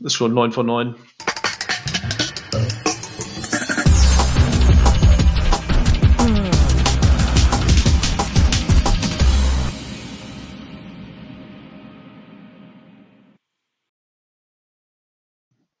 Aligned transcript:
ist 0.00 0.14
schon 0.14 0.34
9 0.34 0.52
von 0.52 0.66
9. 0.66 0.94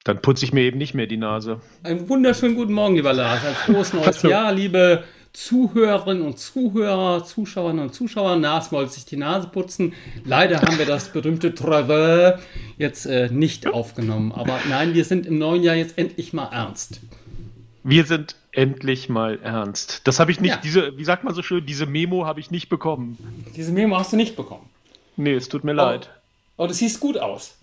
Dann 0.04 0.22
putze 0.22 0.42
ich 0.46 0.54
mir 0.54 0.62
eben 0.62 0.78
nicht 0.78 0.94
mehr 0.94 1.06
die 1.06 1.18
Nase. 1.18 1.60
Einen 1.82 2.08
wunderschönen 2.08 2.54
guten 2.54 2.72
Morgen, 2.72 2.96
lieber 2.96 3.12
Lars. 3.12 3.44
Ein 3.44 3.54
frohes 3.54 3.92
neues 3.92 4.22
Jahr, 4.22 4.54
liebe 4.54 5.04
Zuhörerinnen 5.32 6.22
und 6.22 6.38
Zuhörer, 6.38 7.24
Zuschauerinnen 7.24 7.84
und 7.84 7.94
Zuschauer. 7.94 8.40
Wollte 8.70 8.92
sich 8.92 9.04
die 9.04 9.16
Nase 9.16 9.48
putzen. 9.48 9.92
Leider 10.24 10.60
haben 10.60 10.78
wir 10.78 10.86
das 10.86 11.12
berühmte 11.12 11.54
Treve 11.54 12.38
jetzt 12.76 13.06
äh, 13.06 13.28
nicht 13.30 13.66
aufgenommen. 13.66 14.32
Aber 14.32 14.58
nein, 14.68 14.94
wir 14.94 15.04
sind 15.04 15.26
im 15.26 15.38
neuen 15.38 15.62
Jahr 15.62 15.76
jetzt 15.76 15.98
endlich 15.98 16.32
mal 16.32 16.48
ernst. 16.52 17.00
Wir 17.84 18.04
sind 18.04 18.36
endlich 18.52 19.08
mal 19.08 19.38
ernst. 19.42 20.02
Das 20.04 20.18
habe 20.20 20.30
ich 20.30 20.40
nicht, 20.40 20.56
ja. 20.56 20.60
diese, 20.62 20.98
wie 20.98 21.04
sagt 21.04 21.24
man 21.24 21.34
so 21.34 21.42
schön, 21.42 21.64
diese 21.64 21.86
Memo 21.86 22.26
habe 22.26 22.40
ich 22.40 22.50
nicht 22.50 22.68
bekommen. 22.68 23.16
Diese 23.56 23.72
Memo 23.72 23.96
hast 23.96 24.12
du 24.12 24.16
nicht 24.16 24.36
bekommen. 24.36 24.68
Nee, 25.16 25.34
es 25.34 25.48
tut 25.48 25.64
mir 25.64 25.72
oh. 25.72 25.76
leid. 25.76 26.10
Aber 26.56 26.64
oh, 26.64 26.66
du 26.66 26.74
siehst 26.74 26.98
gut 26.98 27.18
aus. 27.18 27.54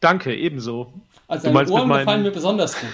Danke, 0.00 0.34
ebenso. 0.34 0.92
Also 1.26 1.52
deine 1.52 1.70
Ohren 1.70 1.88
gefallen 1.88 2.22
mir 2.22 2.30
besonders 2.30 2.80
gut. 2.80 2.88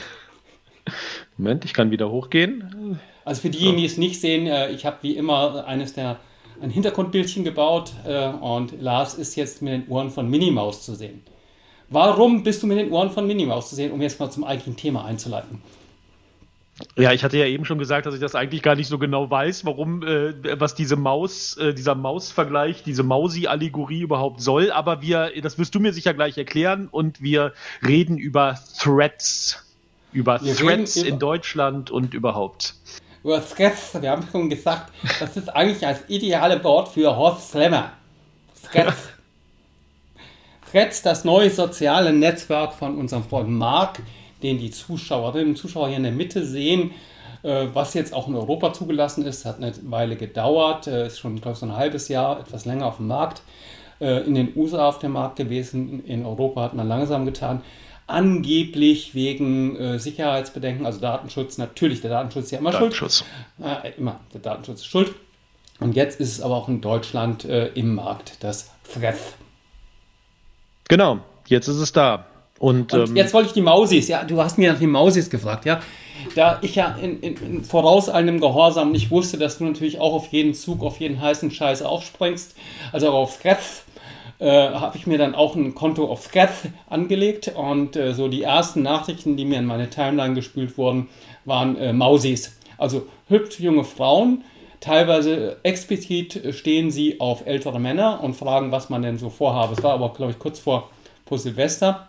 Moment, 1.37 1.65
ich 1.65 1.75
kann 1.75 1.91
wieder 1.91 2.11
hochgehen. 2.11 2.99
Also 3.25 3.43
für 3.43 3.51
diejenigen, 3.51 3.79
die 3.79 3.87
es 3.87 3.97
nicht 3.97 4.21
sehen, 4.21 4.47
äh, 4.47 4.71
ich 4.71 4.87
habe 4.87 4.99
wie 5.03 5.17
immer 5.17 5.67
eines 5.67 5.95
der 5.95 6.19
ein 6.61 6.71
Hintergrundbildchen 6.71 7.45
gebaut 7.45 7.93
äh, 8.07 8.29
und 8.29 8.81
Lars 8.81 9.15
ist 9.15 9.35
jetzt 9.35 9.61
mit 9.63 9.73
den 9.73 9.89
Ohren 9.89 10.11
von 10.11 10.29
Minimaus 10.29 10.85
zu 10.85 10.95
sehen. 10.95 11.23
Warum 11.91 12.43
bist 12.43 12.63
du 12.63 12.67
mit 12.67 12.79
den 12.79 12.93
Ohren 12.93 13.11
von 13.11 13.27
Minimaus 13.27 13.69
zu 13.69 13.75
sehen, 13.75 13.93
um 13.93 14.01
jetzt 14.01 14.21
mal 14.21 14.31
zum 14.31 14.45
eigentlichen 14.45 14.77
Thema 14.77 15.05
einzuleiten? 15.05 15.61
Ja, 16.97 17.13
ich 17.13 17.23
hatte 17.23 17.39
ja 17.39 17.47
eben 17.47 17.65
schon 17.65 17.79
gesagt, 17.79 18.07
dass 18.07 18.15
ich 18.15 18.21
das 18.21 18.35
eigentlich 18.35 18.63
gar 18.63 18.75
nicht 18.75 18.89
so 18.89 18.99
genau 18.99 19.31
weiß, 19.31 19.65
warum, 19.65 20.03
äh, 20.03 20.59
was 20.59 20.75
diese 20.75 20.97
Maus, 20.97 21.57
äh, 21.57 21.73
dieser 21.73 21.95
Mausvergleich, 21.95 22.83
diese 22.83 23.05
Mausi-Allegorie 23.05 24.01
überhaupt 24.01 24.41
soll. 24.41 24.73
Aber 24.73 25.01
wir, 25.01 25.31
das 25.41 25.59
wirst 25.59 25.75
du 25.75 25.81
mir 25.81 25.93
sicher 25.93 26.15
gleich 26.15 26.37
erklären 26.37 26.89
und 26.91 27.23
wir 27.23 27.53
reden 27.87 28.19
über 28.19 28.59
Threads, 28.81 29.65
über 30.15 30.41
wir 30.43 30.57
Threads 30.57 30.97
in 30.97 31.19
Deutschland 31.19 31.91
und 31.91 32.15
überhaupt. 32.15 32.75
Über 33.23 33.47
Threads, 33.47 34.01
wir 34.01 34.11
haben 34.11 34.27
schon 34.31 34.49
gesagt, 34.49 34.91
das 35.21 35.37
ist 35.37 35.55
eigentlich 35.55 35.81
das 35.81 36.01
ideale 36.09 36.63
Wort 36.65 36.89
für 36.89 37.15
Horst 37.15 37.51
Slammer. 37.51 37.93
Threads. 38.73 38.97
Threads, 40.71 41.03
das 41.03 41.25
neue 41.25 41.51
soziale 41.51 42.13
Netzwerk 42.13 42.73
von 42.73 42.97
unserem 42.97 43.25
Freund 43.25 43.51
Mark 43.51 44.01
den 44.45 44.59
die 44.59 44.71
Zuschauerinnen 44.71 45.49
und 45.51 45.57
Zuschauer 45.57 45.89
hier 45.89 45.97
in 45.97 46.05
der 46.05 46.13
Mitte 46.13 46.45
sehen, 46.45 46.93
äh, 47.43 47.67
was 47.73 47.95
jetzt 47.95 48.15
auch 48.15 48.29
in 48.29 48.37
Europa 48.37 48.73
zugelassen 48.73 49.25
ist, 49.25 49.45
hat 49.45 49.57
eine 49.57 49.73
Weile 49.83 50.17
gedauert, 50.17 50.87
äh, 50.87 51.09
ist 51.09 51.19
schon, 51.19 51.41
glaube 51.41 51.55
ich, 51.55 51.59
so 51.59 51.67
ein 51.67 51.77
halbes 51.77 52.09
Jahr, 52.09 52.39
etwas 52.39 52.65
länger 52.65 52.87
auf 52.87 52.99
dem 52.99 53.09
Markt. 53.09 53.43
Äh, 54.01 54.21
in 54.25 54.35
den 54.35 54.53
USA 54.55 54.89
auf 54.89 54.99
dem 54.99 55.13
Markt 55.13 55.37
gewesen, 55.37 56.05
in 56.05 56.25
Europa 56.25 56.63
hat 56.63 56.75
man 56.75 56.87
langsam 56.87 57.25
getan. 57.25 57.63
Angeblich 58.07 59.15
wegen 59.15 59.99
Sicherheitsbedenken, 59.99 60.85
also 60.85 61.01
Datenschutz, 61.01 61.57
natürlich, 61.57 62.03
der 62.03 62.11
Datenschutz 62.11 62.47
ist 62.47 62.51
ja 62.51 62.59
immer 62.59 62.71
Datenschutz. 62.71 63.25
schuld. 63.59 63.85
Äh, 63.85 63.93
immer, 63.97 64.21
der 64.35 64.41
Datenschutz 64.41 64.81
ist 64.81 64.87
schuld. 64.87 65.15
Und 65.81 65.97
jetzt 65.97 66.21
ist 66.21 66.31
es 66.31 66.41
aber 66.41 66.55
auch 66.57 66.69
in 66.69 66.81
Deutschland 66.81 67.45
äh, 67.45 67.69
im 67.69 67.95
Markt, 67.95 68.37
das 68.41 68.71
Thread. 68.93 69.17
Genau, 70.89 71.19
jetzt 71.47 71.69
ist 71.69 71.77
es 71.77 71.93
da. 71.93 72.27
Und, 72.59 72.93
und 72.93 73.11
ähm, 73.11 73.17
jetzt 73.17 73.35
wollte 73.35 73.49
ich 73.49 73.55
die 73.55 73.63
Mausis, 73.63 74.09
ja, 74.09 74.23
du 74.25 74.41
hast 74.41 74.59
mir 74.59 74.73
nach 74.73 74.79
den 74.79 74.91
Mausis 74.91 75.29
gefragt, 75.29 75.65
ja. 75.65 75.81
Da 76.35 76.59
ich 76.63 76.77
ja 76.77 76.97
in, 77.03 77.21
in, 77.21 77.37
in 77.37 77.65
vorauseilendem 77.65 78.41
Gehorsam 78.41 78.93
nicht 78.93 79.11
wusste, 79.11 79.37
dass 79.37 79.59
du 79.59 79.65
natürlich 79.65 79.99
auch 79.99 80.15
auf 80.15 80.29
jeden 80.29 80.55
Zug, 80.55 80.83
auf 80.83 81.01
jeden 81.01 81.21
heißen 81.21 81.51
Scheiß 81.51 81.83
aufspringst, 81.83 82.55
also 82.93 83.09
auch 83.09 83.15
auf 83.15 83.43
Threads, 83.43 83.83
äh, 84.39 84.69
habe 84.71 84.97
ich 84.97 85.07
mir 85.07 85.19
dann 85.19 85.35
auch 85.35 85.55
ein 85.55 85.75
Konto 85.75 86.07
auf 86.07 86.29
Threads 86.29 86.69
angelegt 86.89 87.53
und 87.55 87.97
äh, 87.97 88.15
so 88.15 88.29
die 88.29 88.43
ersten 88.43 88.83
Nachrichten, 88.83 89.37
die 89.37 89.45
mir 89.45 89.59
in 89.59 89.67
meine 89.67 89.91
Timeline 89.91 90.35
gespült 90.35 90.77
wurden, 90.77 91.09
waren 91.45 91.77
äh, 91.77 91.93
Mausis. 91.93 92.59
Also 92.79 93.07
hübsch 93.29 93.61
junge 93.61 93.85
Frauen, 93.85 94.45
teilweise 94.81 95.59
explizit 95.63 96.55
stehen 96.55 96.91
sie 96.91 97.21
auf 97.21 97.47
ältere 97.47 97.81
Männer 97.81 98.23
und 98.23 98.35
fragen, 98.35 98.73
was 98.73 98.91
man 98.91 99.03
denn 99.03 99.19
so 99.19 99.31
vorhabe. 99.31 99.75
Es 99.75 99.83
war 99.83 99.95
aber, 99.95 100.13
glaube 100.13 100.33
ich, 100.33 100.39
kurz 100.39 100.59
vor, 100.59 100.91
vor 101.27 101.39
Silvester. 101.39 102.09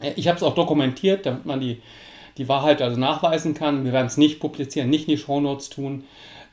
Äh, 0.00 0.12
ich 0.16 0.28
habe 0.28 0.36
es 0.36 0.42
auch 0.42 0.54
dokumentiert, 0.54 1.26
damit 1.26 1.46
man 1.46 1.60
die, 1.60 1.82
die 2.38 2.48
Wahrheit 2.48 2.80
also 2.80 2.98
nachweisen 2.98 3.54
kann. 3.54 3.84
Wir 3.84 3.92
werden 3.92 4.06
es 4.06 4.16
nicht 4.16 4.40
publizieren, 4.40 4.90
nicht 4.90 5.08
in 5.08 5.16
die 5.16 5.22
Shownotes 5.22 5.68
tun. 5.68 6.04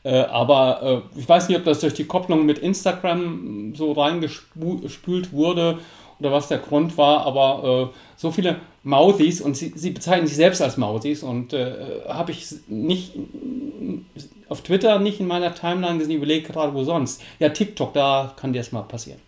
Äh, 0.04 0.20
aber 0.20 1.04
äh, 1.16 1.20
ich 1.20 1.28
weiß 1.28 1.48
nicht, 1.50 1.58
ob 1.58 1.64
das 1.66 1.80
durch 1.80 1.94
die 1.94 2.06
Kopplung 2.06 2.46
mit 2.46 2.60
Instagram 2.60 3.74
so 3.76 3.94
reingespült 3.94 5.32
wurde 5.32 5.80
oder 6.20 6.32
was 6.32 6.48
der 6.48 6.58
Grund 6.58 6.98
war, 6.98 7.26
aber 7.26 7.92
äh, 7.92 7.98
so 8.18 8.32
viele 8.32 8.58
Mausis 8.84 9.40
und 9.42 9.56
sie, 9.56 9.72
sie, 9.76 9.92
bezeichnen 9.92 10.28
sich 10.28 10.36
selbst 10.36 10.62
als 10.62 10.78
Mausis 10.78 11.24
und 11.24 11.54
äh, 11.54 12.02
habe 12.08 12.32
ich 12.32 12.48
nicht 12.68 13.14
auf 14.50 14.62
Twitter 14.62 15.00
nicht 15.00 15.20
in 15.22 15.28
meiner 15.28 15.56
Timeline 15.56 16.00
gesehen, 16.00 16.18
überlege 16.18 16.52
gerade 16.52 16.74
wo 16.74 16.84
sonst. 16.84 17.22
Ja, 17.40 17.50
TikTok, 17.50 17.94
da 17.94 18.34
kann 18.36 18.52
dir 18.52 18.60
das 18.60 18.72
mal 18.72 18.84
passieren. 18.84 19.20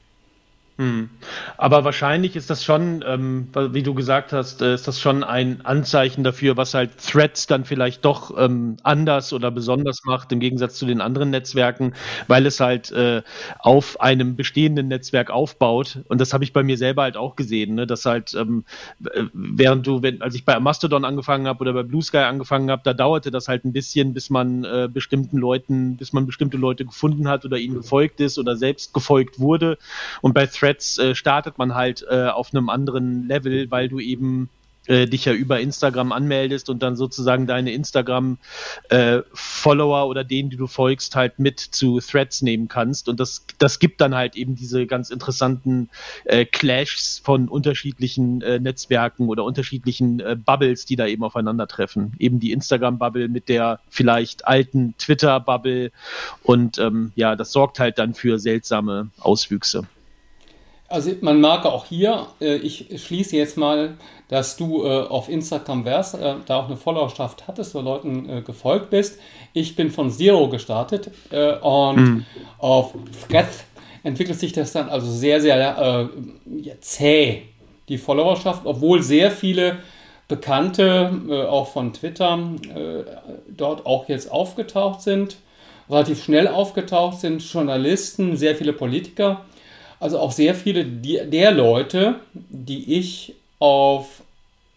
Hm. 0.78 1.10
Aber 1.56 1.86
wahrscheinlich 1.86 2.36
ist 2.36 2.50
das 2.50 2.62
schon, 2.62 3.02
ähm, 3.08 3.48
wie 3.54 3.82
du 3.82 3.94
gesagt 3.94 4.34
hast, 4.34 4.62
äh, 4.62 4.74
ist 4.74 4.90
das 4.90 5.00
schon 5.00 5.24
ein 5.24 5.66
Anzeichen 5.66 6.26
dafür, 6.26 6.58
was 6.58 6.74
halt 6.74 6.98
Threads 6.98 7.48
dann 7.48 7.64
vielleicht 7.64 8.04
doch 8.04 8.38
ähm, 8.38 8.76
anders 8.84 9.32
oder 9.32 9.52
besonders 9.52 10.04
macht 10.04 10.34
im 10.34 10.42
Gegensatz 10.42 10.76
zu 10.76 10.86
den 10.86 11.00
anderen 11.00 11.30
Netzwerken, 11.30 11.94
weil 12.28 12.46
es 12.46 12.60
halt 12.60 12.92
äh, 12.92 13.22
auf 13.60 14.02
einem 14.02 14.36
bestehenden 14.36 14.90
Netzwerk 14.90 15.30
aufbaut. 15.30 16.00
Und 16.10 16.20
das 16.20 16.34
habe 16.34 16.44
ich 16.44 16.52
bei 16.52 16.62
mir 16.62 16.78
selber 16.78 17.04
halt 17.04 17.16
auch 17.16 17.38
gesehen, 17.38 17.76
ne? 17.76 17.88
dass 17.88 18.06
halt 18.06 18.34
ähm, 18.34 18.66
äh, 19.14 19.24
während 19.32 19.88
du, 19.88 20.04
wenn, 20.04 20.22
als 20.22 20.36
ich 20.36 20.44
bei 20.44 20.60
Mastodon 20.60 21.06
angefangen 21.06 21.48
habe 21.48 21.62
oder 21.62 21.72
bei 21.72 21.84
Blue 21.84 22.02
Sky 22.02 22.18
angefangen 22.18 22.70
habe, 22.70 22.82
da 22.84 22.94
dauerte 22.94 23.32
das 23.32 23.48
halt 23.48 23.64
ein 23.64 23.72
bisschen, 23.72 24.14
bis 24.14 24.30
man 24.30 24.66
äh, 24.66 24.90
bestimmten 24.92 25.38
Leuten, 25.38 25.96
bis 25.96 26.12
man 26.12 26.26
bestimmte 26.26 26.58
Leute 26.58 26.84
gefunden 26.84 27.30
hat 27.30 27.46
oder 27.46 27.56
ihnen 27.58 27.76
gefolgt 27.76 28.20
ist 28.20 28.38
oder 28.38 28.58
selbst 28.58 28.94
gefolgt 28.94 29.40
wurde. 29.40 29.78
Und 30.22 30.34
bei 30.34 30.46
Threads 30.46 30.65
Threads 30.66 30.98
äh, 30.98 31.14
startet 31.14 31.60
man 31.60 31.76
halt 31.76 32.04
äh, 32.10 32.28
auf 32.28 32.52
einem 32.52 32.70
anderen 32.70 33.28
Level, 33.28 33.70
weil 33.70 33.88
du 33.88 34.00
eben 34.00 34.50
äh, 34.88 35.06
dich 35.06 35.26
ja 35.26 35.34
über 35.34 35.60
Instagram 35.60 36.12
anmeldest 36.12 36.72
und 36.72 36.82
dann 36.82 36.96
sozusagen 36.96 37.46
deine 37.46 37.72
Instagram-Follower 37.72 40.02
äh, 40.02 40.06
oder 40.06 40.24
denen, 40.24 40.50
die 40.50 40.58
du 40.58 40.66
folgst, 40.66 41.16
halt 41.16 41.38
mit 41.38 41.60
zu 41.60 42.00
Threads 42.00 42.42
nehmen 42.42 42.68
kannst. 42.68 43.10
Und 43.10 43.20
das, 43.20 43.46
das 43.60 43.78
gibt 43.78 44.02
dann 44.02 44.16
halt 44.16 44.36
eben 44.36 44.56
diese 44.56 44.88
ganz 44.88 45.12
interessanten 45.12 45.92
äh, 46.24 46.46
Clashs 46.46 47.22
von 47.24 47.48
unterschiedlichen 47.48 48.42
äh, 48.42 48.60
Netzwerken 48.60 49.30
oder 49.30 49.44
unterschiedlichen 49.44 50.24
Bubbles, 50.46 50.88
die 50.88 50.96
da 50.96 51.06
eben 51.06 51.24
aufeinandertreffen. 51.24 52.14
Eben 52.18 52.40
die 52.40 52.52
Instagram-Bubble 52.52 53.28
mit 53.28 53.50
der 53.50 53.82
vielleicht 53.90 54.48
alten 54.48 54.96
Twitter-Bubble. 54.98 55.92
Und 56.42 56.80
ähm, 56.80 57.12
ja, 57.16 57.36
das 57.36 57.52
sorgt 57.52 57.80
halt 57.80 58.00
dann 58.00 58.16
für 58.16 58.40
seltsame 58.40 59.12
Auswüchse. 59.20 59.86
Also 60.88 61.12
man 61.22 61.42
mag 61.42 61.66
auch 61.66 61.86
hier, 61.86 62.28
äh, 62.40 62.58
ich 62.58 63.04
schließe 63.04 63.36
jetzt 63.36 63.58
mal, 63.58 63.96
dass 64.28 64.56
du 64.56 64.86
äh, 64.86 65.02
auf 65.08 65.30
Instagram 65.30 65.84
wärst, 65.84 66.14
äh, 66.16 66.36
da 66.46 66.58
auch 66.58 66.68
eine 66.68 66.78
Followerschaft 66.78 67.48
hattest, 67.48 67.72
so 67.72 67.82
Leuten 67.82 68.44
gefolgt 68.46 68.92
bist. 68.92 69.20
Ich 69.54 69.76
bin 69.76 69.90
von 69.90 70.12
Zero 70.12 70.48
gestartet 70.50 71.10
und 71.62 71.96
mhm. 71.96 72.26
auf 72.60 72.94
Threads 73.28 73.64
entwickelt 74.04 74.40
sich 74.40 74.54
das 74.54 74.74
dann 74.74 74.90
also 74.90 75.10
sehr, 75.10 75.42
sehr 75.42 76.10
zäh, 76.82 77.44
die 77.90 77.98
Followerschaft, 77.98 78.62
obwohl 78.66 79.02
sehr 79.02 79.32
viele 79.32 79.78
Bekannte, 80.28 81.48
auch 81.50 81.68
von 81.68 81.94
Twitter, 81.94 82.38
dort 83.48 83.86
auch 83.86 84.10
jetzt 84.10 84.30
aufgetaucht 84.30 85.02
sind, 85.02 85.38
relativ 85.90 86.24
schnell 86.24 86.48
aufgetaucht 86.48 87.20
sind, 87.20 87.42
Journalisten, 87.42 88.36
sehr 88.36 88.56
viele 88.56 88.74
Politiker 88.74 89.46
also 90.06 90.20
auch 90.20 90.32
sehr 90.32 90.54
viele 90.54 90.86
der 90.86 91.52
Leute, 91.52 92.18
die 92.34 92.94
ich 92.94 93.34
auf 93.58 94.22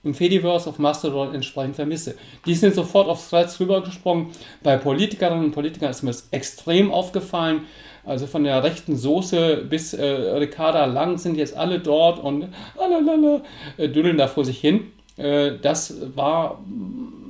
im 0.02 0.14
Fediverse 0.14 0.70
auf 0.70 0.78
Mastodon 0.78 1.34
entsprechend 1.34 1.76
vermisse. 1.76 2.14
Die 2.46 2.54
sind 2.54 2.74
sofort 2.74 3.08
auf 3.08 3.28
Threads 3.28 3.60
rübergesprungen. 3.60 4.28
Bei 4.62 4.78
Politikerinnen 4.78 5.44
und 5.44 5.50
Politikern 5.50 5.90
ist 5.90 6.02
mir 6.02 6.12
das 6.12 6.28
extrem 6.30 6.90
aufgefallen. 6.90 7.66
Also 8.06 8.26
von 8.26 8.42
der 8.42 8.64
rechten 8.64 8.96
Soße 8.96 9.66
bis 9.68 9.92
äh, 9.92 10.02
Ricarda 10.06 10.86
Lang 10.86 11.18
sind 11.18 11.36
jetzt 11.36 11.54
alle 11.54 11.78
dort 11.78 12.20
und 12.20 12.48
alalala, 12.78 13.42
äh, 13.76 13.86
düdeln 13.86 14.16
da 14.16 14.28
vor 14.28 14.46
sich 14.46 14.58
hin. 14.58 14.92
Äh, 15.18 15.58
das 15.60 15.94
war, 16.14 16.58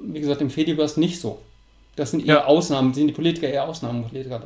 wie 0.05 0.21
gesagt, 0.21 0.41
im 0.41 0.51
Fediverse 0.51 1.01
nicht 1.01 1.21
so. 1.21 1.41
Das 1.97 2.13
sind 2.13 2.21
eher 2.21 2.35
ja. 2.35 2.45
Ausnahmen, 2.45 2.95
sind 2.95 3.09
die 3.09 3.13
Politiker 3.13 3.49
eher 3.49 3.69
Ausnahmepolitiker. 3.69 4.41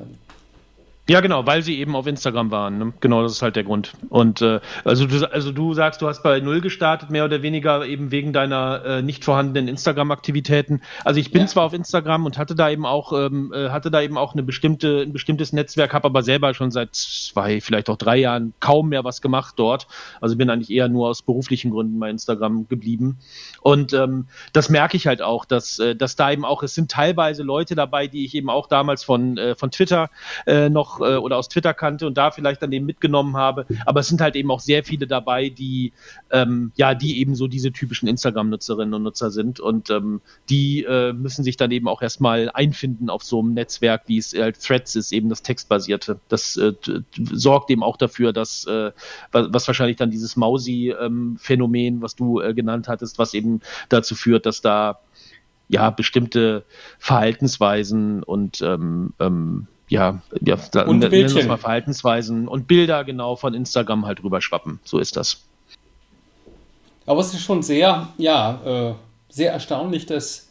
Ja, 1.08 1.20
genau, 1.20 1.44
weil 1.46 1.62
sie 1.62 1.80
eben 1.80 1.96
auf 1.96 2.06
Instagram 2.06 2.52
waren. 2.52 2.78
Ne? 2.78 2.92
Genau, 3.00 3.24
das 3.24 3.32
ist 3.32 3.42
halt 3.42 3.56
der 3.56 3.64
Grund. 3.64 3.92
Und 4.08 4.40
äh, 4.40 4.60
also, 4.84 5.04
du, 5.06 5.28
also 5.32 5.50
du 5.50 5.74
sagst, 5.74 6.00
du 6.00 6.06
hast 6.06 6.22
bei 6.22 6.38
Null 6.38 6.60
gestartet, 6.60 7.10
mehr 7.10 7.24
oder 7.24 7.42
weniger 7.42 7.84
eben 7.84 8.12
wegen 8.12 8.32
deiner 8.32 8.84
äh, 8.84 9.02
nicht 9.02 9.24
vorhandenen 9.24 9.66
Instagram-Aktivitäten. 9.66 10.80
Also 11.04 11.18
ich 11.18 11.32
bin 11.32 11.42
ja. 11.42 11.46
zwar 11.48 11.64
auf 11.64 11.72
Instagram 11.72 12.24
und 12.24 12.38
hatte 12.38 12.54
da 12.54 12.70
eben 12.70 12.86
auch 12.86 13.12
ähm, 13.12 13.52
äh, 13.52 13.70
hatte 13.70 13.90
da 13.90 14.00
eben 14.00 14.16
auch 14.16 14.34
eine 14.34 14.44
bestimmte 14.44 15.02
ein 15.02 15.12
bestimmtes 15.12 15.52
Netzwerk, 15.52 15.92
habe 15.92 16.06
aber 16.06 16.22
selber 16.22 16.54
schon 16.54 16.70
seit 16.70 16.94
zwei, 16.94 17.60
vielleicht 17.60 17.90
auch 17.90 17.96
drei 17.96 18.18
Jahren 18.18 18.54
kaum 18.60 18.90
mehr 18.90 19.02
was 19.02 19.20
gemacht 19.20 19.54
dort. 19.56 19.88
Also 20.20 20.36
bin 20.36 20.50
eigentlich 20.50 20.70
eher 20.70 20.88
nur 20.88 21.08
aus 21.08 21.22
beruflichen 21.22 21.72
Gründen 21.72 21.98
bei 21.98 22.10
Instagram 22.10 22.68
geblieben. 22.68 23.18
Und 23.60 23.92
ähm, 23.92 24.28
das 24.52 24.68
merke 24.68 24.96
ich 24.96 25.08
halt 25.08 25.20
auch, 25.20 25.46
dass 25.46 25.80
äh, 25.80 25.96
dass 25.96 26.14
da 26.14 26.30
eben 26.30 26.44
auch 26.44 26.62
es 26.62 26.76
sind 26.76 26.92
teilweise 26.92 27.42
Leute 27.42 27.74
dabei, 27.74 28.06
die 28.06 28.24
ich 28.24 28.36
eben 28.36 28.50
auch 28.50 28.68
damals 28.68 29.02
von 29.02 29.36
äh, 29.36 29.56
von 29.56 29.72
Twitter 29.72 30.08
äh, 30.46 30.68
noch 30.68 30.91
noch 30.92 31.00
äh, 31.00 31.16
oder 31.16 31.36
aus 31.36 31.48
Twitter 31.48 31.74
kannte 31.74 32.06
und 32.06 32.16
da 32.16 32.30
vielleicht 32.30 32.62
dann 32.62 32.72
eben 32.72 32.86
mitgenommen 32.86 33.36
habe. 33.36 33.66
Aber 33.86 34.00
es 34.00 34.08
sind 34.08 34.20
halt 34.20 34.36
eben 34.36 34.50
auch 34.50 34.60
sehr 34.60 34.84
viele 34.84 35.06
dabei, 35.06 35.48
die 35.48 35.92
ähm, 36.30 36.72
ja, 36.76 36.94
die 36.94 37.20
eben 37.20 37.34
so 37.34 37.48
diese 37.48 37.72
typischen 37.72 38.08
Instagram-Nutzerinnen 38.08 38.94
und 38.94 39.02
Nutzer 39.02 39.30
sind 39.30 39.60
und 39.60 39.90
ähm, 39.90 40.20
die 40.48 40.84
äh, 40.84 41.12
müssen 41.12 41.44
sich 41.44 41.56
dann 41.56 41.70
eben 41.70 41.88
auch 41.88 42.02
erstmal 42.02 42.50
einfinden 42.52 43.10
auf 43.10 43.22
so 43.22 43.40
einem 43.40 43.54
Netzwerk, 43.54 44.02
wie 44.06 44.18
es 44.18 44.34
halt 44.34 44.60
Threads 44.60 44.96
ist, 44.96 45.12
eben 45.12 45.28
das 45.28 45.42
textbasierte. 45.42 46.18
Das 46.28 46.56
äh, 46.56 46.72
sorgt 47.32 47.70
eben 47.70 47.82
auch 47.82 47.96
dafür, 47.96 48.32
dass 48.32 48.66
äh, 48.66 48.92
was 49.30 49.66
wahrscheinlich 49.66 49.96
dann 49.96 50.10
dieses 50.10 50.36
Mausi-Phänomen, 50.36 51.94
ähm, 51.94 52.02
was 52.02 52.16
du 52.16 52.40
äh, 52.40 52.54
genannt 52.54 52.88
hattest, 52.88 53.18
was 53.18 53.34
eben 53.34 53.60
dazu 53.88 54.14
führt, 54.14 54.46
dass 54.46 54.60
da 54.60 55.00
ja 55.68 55.90
bestimmte 55.90 56.64
Verhaltensweisen 56.98 58.22
und 58.22 58.60
ähm, 58.60 59.14
ähm, 59.18 59.68
ja, 59.92 60.22
ja 60.40 60.56
da, 60.72 60.82
und 60.84 61.00
Bildchen. 61.10 61.46
mal 61.46 61.58
Verhaltensweisen 61.58 62.48
und 62.48 62.66
Bilder 62.66 63.04
genau 63.04 63.36
von 63.36 63.52
Instagram 63.52 64.06
halt 64.06 64.24
rüberschwappen. 64.24 64.80
So 64.84 64.98
ist 64.98 65.16
das. 65.16 65.42
Aber 67.04 67.20
es 67.20 67.34
ist 67.34 67.42
schon 67.42 67.62
sehr, 67.62 68.08
ja, 68.16 68.60
äh, 68.64 68.94
sehr 69.28 69.52
erstaunlich, 69.52 70.06
dass 70.06 70.48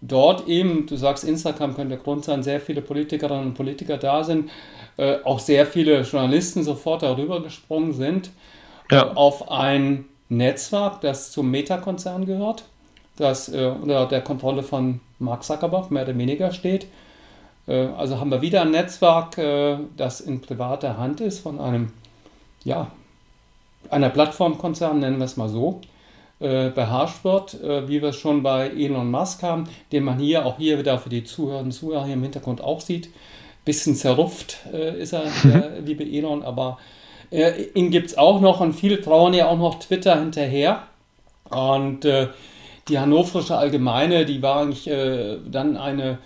dort 0.00 0.46
eben, 0.46 0.86
du 0.86 0.96
sagst, 0.96 1.24
Instagram 1.24 1.74
könnte 1.74 1.96
der 1.96 2.04
Grund 2.04 2.24
sein, 2.24 2.42
sehr 2.42 2.60
viele 2.60 2.80
Politikerinnen 2.80 3.46
und 3.46 3.54
Politiker 3.54 3.98
da 3.98 4.22
sind, 4.22 4.50
äh, 4.96 5.16
auch 5.24 5.40
sehr 5.40 5.66
viele 5.66 6.02
Journalisten 6.02 6.62
sofort 6.62 7.02
darüber 7.02 7.42
gesprungen 7.42 7.92
sind 7.92 8.30
ja. 8.90 9.12
auf 9.14 9.50
ein 9.50 10.04
Netzwerk, 10.28 11.00
das 11.00 11.32
zum 11.32 11.50
Meta-Konzern 11.50 12.24
gehört, 12.24 12.64
das 13.16 13.48
äh, 13.48 13.66
unter 13.66 14.06
der 14.06 14.20
Kontrolle 14.20 14.62
von 14.62 15.00
Mark 15.18 15.42
Zuckerberg 15.42 15.90
mehr 15.90 16.04
oder 16.04 16.16
weniger 16.16 16.52
steht 16.52 16.86
also 17.70 18.18
haben 18.18 18.30
wir 18.30 18.42
wieder 18.42 18.62
ein 18.62 18.72
Netzwerk, 18.72 19.38
äh, 19.38 19.78
das 19.96 20.20
in 20.20 20.40
privater 20.40 20.96
Hand 20.96 21.20
ist 21.20 21.40
von 21.40 21.60
einem, 21.60 21.92
ja, 22.64 22.90
einer 23.90 24.10
Plattformkonzern, 24.10 24.98
nennen 24.98 25.18
wir 25.18 25.24
es 25.24 25.36
mal 25.36 25.48
so, 25.48 25.80
äh, 26.40 26.70
beherrscht 26.70 27.24
wird, 27.24 27.58
wie 27.62 28.02
wir 28.02 28.10
es 28.10 28.16
schon 28.16 28.42
bei 28.42 28.68
Elon 28.68 29.10
Musk 29.10 29.42
haben, 29.42 29.64
den 29.92 30.04
man 30.04 30.18
hier 30.18 30.46
auch 30.46 30.58
hier 30.58 30.78
wieder 30.78 30.98
für 30.98 31.08
die 31.08 31.24
Zuhörer 31.24 31.60
und 31.60 31.72
Zuhörer 31.72 32.04
hier 32.04 32.14
im 32.14 32.22
Hintergrund 32.22 32.62
auch 32.62 32.80
sieht. 32.80 33.10
Bisschen 33.64 33.94
zerrupft 33.94 34.58
ist 34.72 35.12
er, 35.12 35.24
der 35.44 35.80
liebe 35.80 36.04
Elon, 36.04 36.42
aber 36.42 36.78
ihn 37.30 37.90
gibt 37.90 38.08
es 38.08 38.18
auch 38.18 38.40
noch 38.40 38.60
und 38.60 38.72
viele 38.72 39.00
trauen 39.00 39.34
ja 39.34 39.48
auch 39.48 39.58
noch 39.58 39.78
Twitter 39.78 40.18
hinterher. 40.18 40.84
Und 41.50 42.04
die 42.04 42.98
Hannoverische 42.98 43.56
Allgemeine, 43.56 44.24
die 44.24 44.40
war 44.42 44.62
eigentlich 44.62 44.84
dann 44.84 45.76
eine 45.76 46.18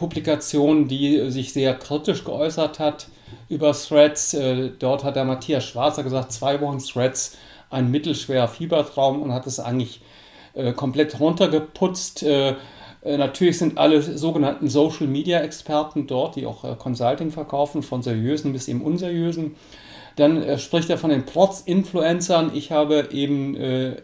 Publikation, 0.00 0.88
die 0.88 1.30
sich 1.30 1.52
sehr 1.52 1.74
kritisch 1.74 2.24
geäußert 2.24 2.78
hat 2.78 3.08
über 3.50 3.72
Threads. 3.72 4.32
Äh, 4.32 4.70
dort 4.78 5.04
hat 5.04 5.14
der 5.14 5.26
Matthias 5.26 5.66
Schwarzer 5.66 6.02
gesagt, 6.02 6.32
zwei 6.32 6.58
Wochen 6.62 6.78
Threads, 6.78 7.36
ein 7.68 7.90
mittelschwerer 7.90 8.48
Fiebertraum 8.48 9.20
und 9.20 9.34
hat 9.34 9.46
es 9.46 9.60
eigentlich 9.60 10.00
äh, 10.54 10.72
komplett 10.72 11.20
runtergeputzt. 11.20 12.22
Äh, 12.22 12.54
natürlich 13.04 13.58
sind 13.58 13.76
alle 13.76 14.00
sogenannten 14.00 14.70
Social 14.70 15.06
Media 15.06 15.40
Experten 15.40 16.06
dort, 16.06 16.36
die 16.36 16.46
auch 16.46 16.78
Consulting 16.78 17.30
verkaufen, 17.30 17.82
von 17.82 18.02
seriösen 18.02 18.54
bis 18.54 18.68
eben 18.68 18.80
unseriösen. 18.80 19.56
Dann 20.16 20.58
spricht 20.58 20.90
er 20.90 20.98
von 20.98 21.08
den 21.10 21.24
Protz-Influencern. 21.24 22.50
Ich 22.54 22.72
habe 22.72 23.08
eben 23.10 23.54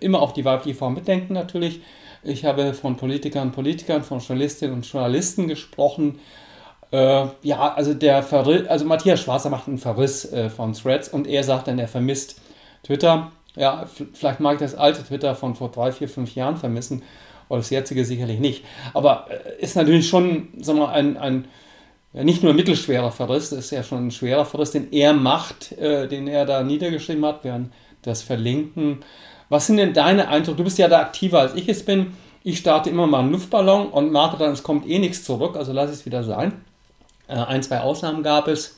immer 0.00 0.22
auch 0.22 0.32
die 0.32 0.46
weibliche 0.46 0.78
Form 0.78 0.94
mitdenken 0.94 1.34
natürlich 1.34 1.80
ich 2.26 2.44
habe 2.44 2.74
von 2.74 2.96
Politikern 2.96 3.48
und 3.48 3.52
Politikern, 3.52 4.02
von 4.02 4.20
Journalistinnen 4.20 4.74
und 4.74 4.90
Journalisten 4.90 5.48
gesprochen. 5.48 6.18
Äh, 6.90 7.26
ja, 7.42 7.74
also 7.74 7.94
der 7.94 8.22
Verriss, 8.22 8.66
also 8.68 8.84
Matthias 8.84 9.20
Schwarzer 9.20 9.50
macht 9.50 9.68
einen 9.68 9.78
Verriss 9.78 10.30
äh, 10.32 10.50
von 10.50 10.72
Threads 10.72 11.08
und 11.08 11.26
er 11.26 11.42
sagt 11.44 11.68
dann, 11.68 11.78
er 11.78 11.88
vermisst 11.88 12.40
Twitter. 12.82 13.32
Ja, 13.56 13.86
vielleicht 14.12 14.40
mag 14.40 14.54
ich 14.54 14.60
das 14.60 14.74
alte 14.74 15.02
Twitter 15.02 15.34
von 15.34 15.54
vor 15.54 15.70
drei, 15.70 15.90
vier, 15.90 16.08
fünf 16.08 16.34
Jahren 16.34 16.56
vermissen, 16.56 17.02
oder 17.48 17.60
das 17.60 17.70
jetzige 17.70 18.04
sicherlich 18.04 18.40
nicht. 18.40 18.64
Aber 18.94 19.26
äh, 19.30 19.62
ist 19.62 19.76
natürlich 19.76 20.08
schon, 20.08 20.48
sagen 20.60 20.78
wir 20.78 20.86
mal, 20.86 20.92
ein, 20.92 21.16
ein 21.16 21.48
nicht 22.12 22.42
nur 22.42 22.54
mittelschwerer 22.54 23.12
Verriss, 23.12 23.50
das 23.50 23.58
ist 23.60 23.70
ja 23.72 23.82
schon 23.82 24.06
ein 24.06 24.10
schwerer 24.10 24.44
Verriss, 24.44 24.70
den 24.70 24.92
er 24.92 25.12
macht, 25.12 25.72
äh, 25.72 26.08
den 26.08 26.28
er 26.28 26.46
da 26.46 26.62
niedergeschrieben 26.62 27.24
hat, 27.24 27.40
während 27.42 27.72
das 28.02 28.22
Verlinken 28.22 29.00
was 29.48 29.66
sind 29.66 29.76
denn 29.76 29.92
deine 29.92 30.28
Eindrücke? 30.28 30.58
Du 30.58 30.64
bist 30.64 30.78
ja 30.78 30.88
da 30.88 31.00
aktiver 31.00 31.40
als 31.40 31.54
ich 31.54 31.68
es 31.68 31.84
bin. 31.84 32.14
Ich 32.42 32.58
starte 32.58 32.90
immer 32.90 33.06
mal 33.06 33.20
einen 33.20 33.32
Luftballon 33.32 33.88
und 33.88 34.12
merke 34.12 34.36
dann, 34.36 34.52
es 34.52 34.62
kommt 34.62 34.88
eh 34.88 34.98
nichts 34.98 35.24
zurück, 35.24 35.56
also 35.56 35.72
lass 35.72 35.90
es 35.90 36.06
wieder 36.06 36.22
sein. 36.22 36.64
Äh, 37.28 37.34
ein, 37.34 37.62
zwei 37.62 37.80
Ausnahmen 37.80 38.22
gab 38.22 38.48
es. 38.48 38.76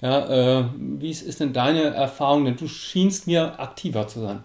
Ja, 0.00 0.60
äh, 0.60 0.64
wie 0.76 1.10
ist 1.10 1.40
denn 1.40 1.52
deine 1.52 1.82
Erfahrung? 1.82 2.44
Denn 2.44 2.56
du 2.56 2.68
schienst 2.68 3.26
mir 3.26 3.58
aktiver 3.58 4.06
zu 4.06 4.20
sein. 4.20 4.44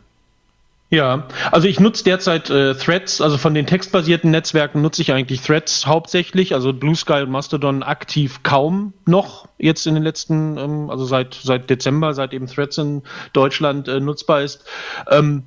Ja, 0.94 1.28
also 1.51 1.68
ich 1.68 1.80
nutze 1.80 2.04
derzeit 2.04 2.51
äh, 2.51 2.75
Threads, 2.75 3.19
also 3.19 3.40
von 3.40 3.56
den 3.56 3.66
textbasierten 3.66 4.30
Netzwerken 4.30 4.84
nutze 4.84 5.01
ich 5.01 5.12
eigentlich 5.12 5.42
Threads 5.42 5.88
hauptsächlich, 5.88 6.54
also 6.54 6.72
Blue 6.72 6.94
Sky 6.94 7.24
und 7.24 7.31
Mastodon 7.31 7.81
aktiv 7.81 8.44
kaum 8.44 8.94
noch 9.07 9.48
jetzt 9.57 9.88
in 9.88 9.95
den 9.95 10.04
letzten, 10.04 10.56
ähm, 10.60 10.92
also 10.92 11.06
seit 11.06 11.34
seit 11.34 11.68
Dezember, 11.72 12.13
seit 12.13 12.31
eben 12.31 12.45
Threads 12.45 12.78
in 12.78 13.01
Deutschland 13.34 13.88
äh, 13.88 14.00
nutzbar 14.00 14.44
ist. 14.44 14.66
Ähm, 15.10 15.45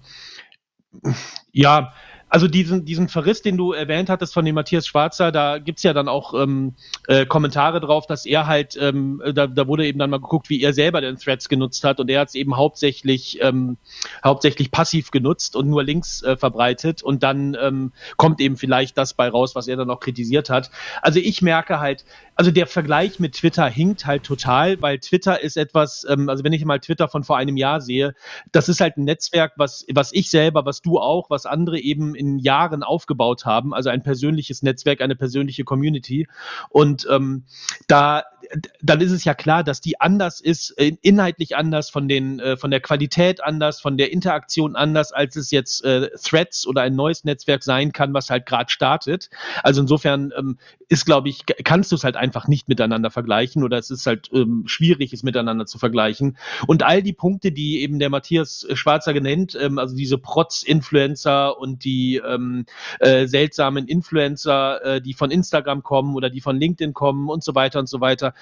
ja, 1.53 1.93
also 2.29 2.49
diesen, 2.49 2.85
diesen 2.85 3.09
Verriss, 3.09 3.43
den 3.43 3.57
du 3.57 3.73
erwähnt 3.73 4.09
hattest 4.09 4.35
von 4.35 4.45
dem 4.45 4.57
Matthias 4.57 4.87
Schwarzer, 4.87 5.31
da 5.31 5.59
gibt's 5.59 5.85
ja 5.85 5.93
dann 5.93 6.09
auch 6.09 6.35
ähm, 6.35 6.75
äh, 7.07 7.25
Kommentare 7.25 7.81
drauf, 7.81 8.07
dass 8.07 8.27
er 8.27 8.47
halt, 8.47 8.77
ähm, 8.81 9.23
da, 9.35 9.47
da 9.47 9.69
wurde 9.69 9.87
eben 9.87 9.99
dann 9.99 10.11
mal 10.11 10.21
geguckt, 10.21 10.51
wie 10.51 10.61
er 10.61 10.73
selber 10.73 11.01
den 11.01 11.17
Threads 11.19 11.49
genutzt 11.49 11.85
hat 11.85 12.01
und 12.01 12.11
er 12.11 12.21
hat 12.21 12.29
es 12.29 12.35
eben 12.35 12.57
hauptsächlich, 12.57 13.39
ähm, 13.43 13.77
hauptsächlich 14.25 14.73
passiv 14.73 15.13
genutzt 15.13 15.55
und 15.55 15.69
nur 15.69 15.85
Links 15.85 16.23
äh, 16.23 16.37
verbreitet 16.37 17.03
und 17.03 17.23
dann 17.23 17.57
ähm, 17.61 17.93
kommt 18.17 18.41
eben 18.41 18.57
vielleicht 18.57 18.99
das 18.99 19.15
bei 19.15 19.29
raus, 19.29 19.55
was 19.55 19.69
er 19.69 19.77
dann 19.77 19.91
auch 19.91 20.01
kritisiert 20.01 20.51
hat. 20.51 20.71
Also 21.03 21.21
ich 21.21 21.43
merke 21.43 21.79
halt, 21.79 22.05
also 22.35 22.51
der 22.51 22.67
Vergleich 22.67 23.21
mit 23.21 23.35
Twitter 23.35 23.69
hinkt 23.69 24.05
halt 24.05 24.25
total, 24.25 24.83
weil 24.83 24.99
Twitter 24.99 25.43
ist 25.43 25.57
etwas, 25.57 26.05
ähm, 26.09 26.29
also 26.29 26.43
wenn 26.43 26.53
ich 26.53 26.65
mal 26.65 26.81
Twitter 26.81 27.09
von 27.09 27.23
vor 27.23 27.37
einem 27.37 27.57
Jahr 27.57 27.81
sehe, 27.81 28.15
das 28.51 28.69
ist 28.69 28.81
halt 28.81 28.97
ein 28.97 29.05
Netzwerk, 29.05 29.53
was, 29.57 29.87
was 29.93 30.13
ich 30.13 30.29
selber, 30.29 30.67
was 30.67 30.83
du 30.83 30.99
auch, 30.99 31.31
was 31.31 31.47
andere 31.47 31.79
eben 31.79 32.16
in 32.17 32.39
Jahren 32.39 32.83
aufgebaut 32.83 33.45
haben, 33.45 33.75
also 33.75 33.91
ein 33.91 34.03
persönliches 34.03 34.63
Netzwerk, 34.63 35.01
eine 35.01 35.17
persönliche 35.17 35.65
Community. 35.65 36.27
Und 36.69 37.07
ähm, 37.11 37.45
da 37.87 38.25
dann 38.83 39.01
ist 39.01 39.13
es 39.13 39.25
ja 39.25 39.35
klar, 39.35 39.65
dass 39.65 39.81
die 39.81 40.01
anders 40.01 40.41
ist, 40.41 40.71
äh, 40.79 40.93
inhaltlich 41.03 41.57
anders, 41.57 41.91
von, 41.91 42.09
den, 42.09 42.41
äh, 42.41 42.57
von 42.57 42.71
der 42.71 42.81
Qualität 42.81 43.43
anders, 43.43 43.81
von 43.81 43.97
der 43.97 44.13
Interaktion 44.13 44.77
anders, 44.77 45.13
als 45.13 45.37
es 45.37 45.51
jetzt 45.51 45.85
äh, 45.85 46.11
Threads 46.23 46.67
oder 46.67 46.83
ein 46.83 46.95
neues 46.95 47.25
Netzwerk 47.25 47.63
sein 47.63 47.93
kann, 47.93 48.15
was 48.15 48.31
halt 48.31 48.47
gerade 48.47 48.71
startet. 48.71 49.31
Also 49.63 49.81
insofern 49.81 50.33
ähm, 50.37 50.59
ist, 50.89 51.05
glaube 51.05 51.29
ich, 51.29 51.45
kannst 51.65 51.91
du 51.93 51.97
es 51.97 52.05
halt 52.05 52.17
einfach 52.17 52.49
nicht 52.49 52.69
miteinander 52.69 53.11
vergleichen 53.11 53.65
oder 53.65 53.79
es 53.79 53.91
ist 53.91 54.07
halt 54.07 54.31
ähm, 54.33 54.65
schwierig, 54.67 55.13
es 55.13 55.23
miteinander 55.23 55.67
zu 55.67 55.79
vergleichen. 55.79 56.37
Und 56.67 56.83
all 56.83 57.03
die 57.03 57.13
Punkte, 57.13 57.53
die 57.53 57.83
eben 57.83 57.99
der 57.99 58.11
Matthias 58.11 58.67
Schwarzer 58.75 59.13
genannt, 59.13 59.57
ähm, 59.61 59.79
also 59.79 59.97
diese 59.97 60.19
Protz-Influencer 60.19 61.59
und 61.59 61.85
die 61.85 62.17
ähm, 62.25 62.67
äh, 63.01 63.27
seltsamen 63.27 63.89
Influencer, 63.89 64.85
äh, 64.85 65.01
die 65.01 65.15
von 65.15 65.31
Instagram 65.31 65.83
kommen 65.83 66.15
oder 66.15 66.31
die 66.31 66.41
von 66.41 66.59
LinkedIn 66.59 66.95
kommen 66.95 67.29
und 67.29 67.43
so 67.43 67.55
weiter 67.55 67.81
und 67.81 67.89
so 67.89 68.01
weiter. 68.01 68.35